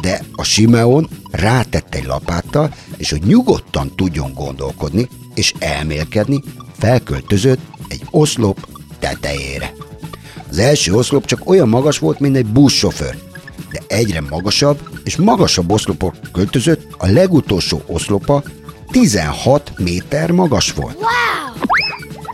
De 0.00 0.20
a 0.32 0.42
Simeon 0.44 1.08
rátette 1.30 1.98
egy 1.98 2.04
lapáttal, 2.04 2.74
és 2.96 3.10
hogy 3.10 3.22
nyugodtan 3.22 3.92
tudjon 3.96 4.32
gondolkodni 4.34 5.08
és 5.34 5.54
elmélkedni, 5.58 6.42
felköltözött 6.78 7.60
egy 7.88 8.02
oszlop 8.10 8.68
tetejére. 8.98 9.72
Az 10.50 10.58
első 10.58 10.92
oszlop 10.94 11.24
csak 11.24 11.48
olyan 11.48 11.68
magas 11.68 11.98
volt, 11.98 12.20
mint 12.20 12.36
egy 12.36 12.46
buszsofőr, 12.46 13.18
de 13.70 13.80
egyre 13.86 14.20
magasabb 14.30 14.88
és 15.04 15.16
magasabb 15.16 15.70
oszlopok 15.70 16.14
költözött, 16.32 16.94
a 16.98 17.06
legutolsó 17.06 17.82
oszlopa 17.86 18.42
16 18.90 19.72
méter 19.78 20.30
magas 20.30 20.72
volt. 20.72 20.96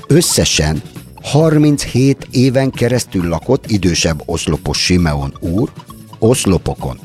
Összesen 0.06 0.82
37 1.22 2.28
éven 2.30 2.70
keresztül 2.70 3.28
lakott 3.28 3.70
idősebb 3.70 4.22
oszlopos 4.26 4.78
Simeon 4.78 5.34
úr 5.40 5.72
oszlopokon. 6.18 6.98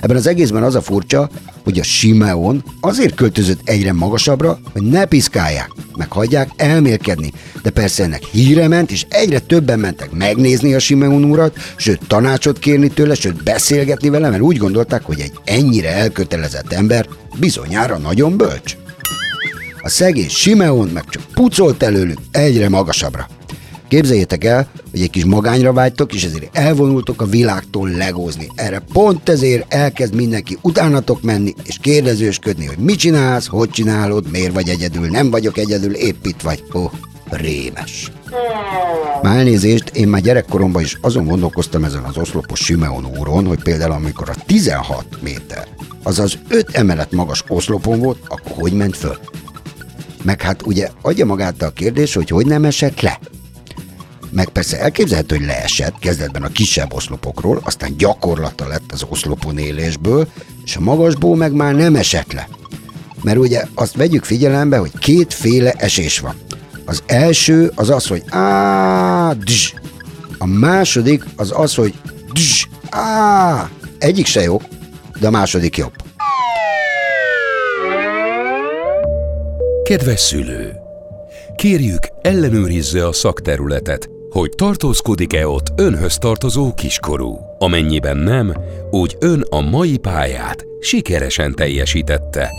Ebben 0.00 0.16
az 0.16 0.26
egészben 0.26 0.62
az 0.62 0.74
a 0.74 0.82
furcsa, 0.82 1.30
hogy 1.64 1.78
a 1.78 1.82
Simeon 1.82 2.64
azért 2.80 3.14
költözött 3.14 3.60
egyre 3.64 3.92
magasabbra, 3.92 4.58
hogy 4.72 4.82
ne 4.82 5.04
piszkálják, 5.04 5.70
meg 5.96 6.12
hagyják 6.12 6.50
elmélkedni. 6.56 7.32
De 7.62 7.70
persze 7.70 8.02
ennek 8.02 8.24
híre 8.24 8.68
ment, 8.68 8.90
és 8.90 9.06
egyre 9.08 9.38
többen 9.38 9.78
mentek 9.78 10.10
megnézni 10.10 10.74
a 10.74 10.78
Simeon 10.78 11.24
urat, 11.24 11.56
sőt 11.76 12.00
tanácsot 12.06 12.58
kérni 12.58 12.88
tőle, 12.88 13.14
sőt 13.14 13.42
beszélgetni 13.42 14.08
vele, 14.08 14.30
mert 14.30 14.42
úgy 14.42 14.56
gondolták, 14.56 15.02
hogy 15.02 15.20
egy 15.20 15.32
ennyire 15.44 15.92
elkötelezett 15.94 16.72
ember 16.72 17.06
bizonyára 17.38 17.98
nagyon 17.98 18.36
bölcs. 18.36 18.76
A 19.82 19.88
szegény 19.88 20.28
Simeon 20.28 20.88
meg 20.88 21.04
csak 21.08 21.22
pucolt 21.34 21.82
előlük 21.82 22.18
egyre 22.30 22.68
magasabbra. 22.68 23.28
Képzeljétek 23.90 24.44
el, 24.44 24.68
hogy 24.90 25.00
egy 25.00 25.10
kis 25.10 25.24
magányra 25.24 25.72
vágytok, 25.72 26.14
és 26.14 26.24
ezért 26.24 26.56
elvonultok 26.56 27.22
a 27.22 27.26
világtól 27.26 27.88
legózni. 27.88 28.48
Erre 28.54 28.78
pont 28.92 29.28
ezért 29.28 29.74
elkezd 29.74 30.14
mindenki 30.14 30.58
utánatok 30.62 31.22
menni, 31.22 31.54
és 31.64 31.78
kérdezősködni, 31.80 32.66
hogy 32.66 32.78
mit 32.78 32.98
csinálsz, 32.98 33.46
hogy 33.46 33.70
csinálod, 33.70 34.30
miért 34.30 34.52
vagy 34.52 34.68
egyedül, 34.68 35.08
nem 35.08 35.30
vagyok 35.30 35.58
egyedül, 35.58 35.94
épp 35.94 36.24
itt 36.24 36.40
vagy. 36.40 36.62
Ó, 36.74 36.80
oh, 36.80 36.92
rémes. 37.30 38.12
Már 39.22 39.36
elnézést, 39.36 39.88
én 39.88 40.08
már 40.08 40.20
gyerekkoromban 40.20 40.82
is 40.82 40.98
azon 41.00 41.24
gondolkoztam 41.24 41.84
ezen 41.84 42.02
az 42.02 42.16
oszlopos 42.16 42.60
Simeon 42.60 43.06
úron, 43.18 43.46
hogy 43.46 43.62
például 43.62 43.92
amikor 43.92 44.28
a 44.28 44.42
16 44.46 45.04
méter, 45.22 45.66
azaz 46.02 46.38
5 46.48 46.70
emelet 46.70 47.12
magas 47.12 47.44
oszlopon 47.48 48.00
volt, 48.00 48.18
akkor 48.28 48.52
hogy 48.52 48.72
ment 48.72 48.96
föl? 48.96 49.18
Meg 50.22 50.42
hát 50.42 50.66
ugye 50.66 50.88
adja 51.02 51.26
magát 51.26 51.62
a 51.62 51.70
kérdés, 51.70 52.14
hogy 52.14 52.28
hogy 52.28 52.46
nem 52.46 52.64
esett 52.64 53.00
le. 53.00 53.18
Meg 54.32 54.48
persze 54.48 54.80
elképzelhető, 54.80 55.36
hogy 55.36 55.46
leesett 55.46 55.98
kezdetben 55.98 56.42
a 56.42 56.48
kisebb 56.48 56.92
oszlopokról, 56.92 57.60
aztán 57.64 57.96
gyakorlata 57.96 58.66
lett 58.66 58.92
az 58.92 59.04
oszlopon 59.08 59.58
élésből, 59.58 60.28
és 60.64 60.76
a 60.76 60.80
magasból 60.80 61.36
meg 61.36 61.52
már 61.52 61.74
nem 61.74 61.94
esett 61.94 62.32
le. 62.32 62.48
Mert 63.22 63.38
ugye 63.38 63.64
azt 63.74 63.96
vegyük 63.96 64.24
figyelembe, 64.24 64.76
hogy 64.76 64.98
kétféle 64.98 65.72
esés 65.72 66.18
van. 66.18 66.34
Az 66.84 67.02
első 67.06 67.72
az 67.74 67.90
az, 67.90 68.06
hogy 68.06 68.22
á, 68.28 69.32
dzs. 69.32 69.74
A 70.38 70.46
második 70.46 71.24
az 71.36 71.52
az, 71.54 71.74
hogy 71.74 71.94
dzs, 72.32 72.66
á. 72.90 73.70
Egyik 73.98 74.26
se 74.26 74.40
jó, 74.40 74.60
de 75.20 75.26
a 75.26 75.30
második 75.30 75.76
jobb. 75.76 75.92
Kedves 79.84 80.20
szülő! 80.20 80.72
Kérjük, 81.56 82.08
ellenőrizze 82.22 83.06
a 83.06 83.12
szakterületet, 83.12 84.08
hogy 84.30 84.50
tartózkodik-e 84.50 85.48
ott 85.48 85.66
önhöz 85.76 86.18
tartozó 86.18 86.74
kiskorú. 86.74 87.38
Amennyiben 87.58 88.16
nem, 88.16 88.54
úgy 88.90 89.16
ön 89.20 89.44
a 89.48 89.60
mai 89.60 89.96
pályát 89.96 90.66
sikeresen 90.80 91.54
teljesítette. 91.54 92.50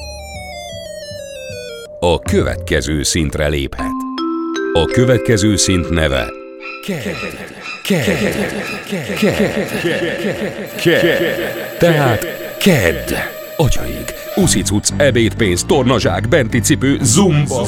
A 2.00 2.20
következő 2.20 3.04
szintre 3.04 3.48
léphet. 3.48 3.92
A 4.74 4.86
következő 4.86 5.56
szint 5.56 5.90
neve 5.90 6.32
Tehát 11.80 12.26
KED. 12.58 13.14
Agyaig. 13.58 14.14
Uszicuc, 14.36 14.90
ebédpénz, 14.98 15.64
tornazsák, 15.64 16.28
benti 16.28 16.60
cipő, 16.60 17.00
zumba. 17.02 17.68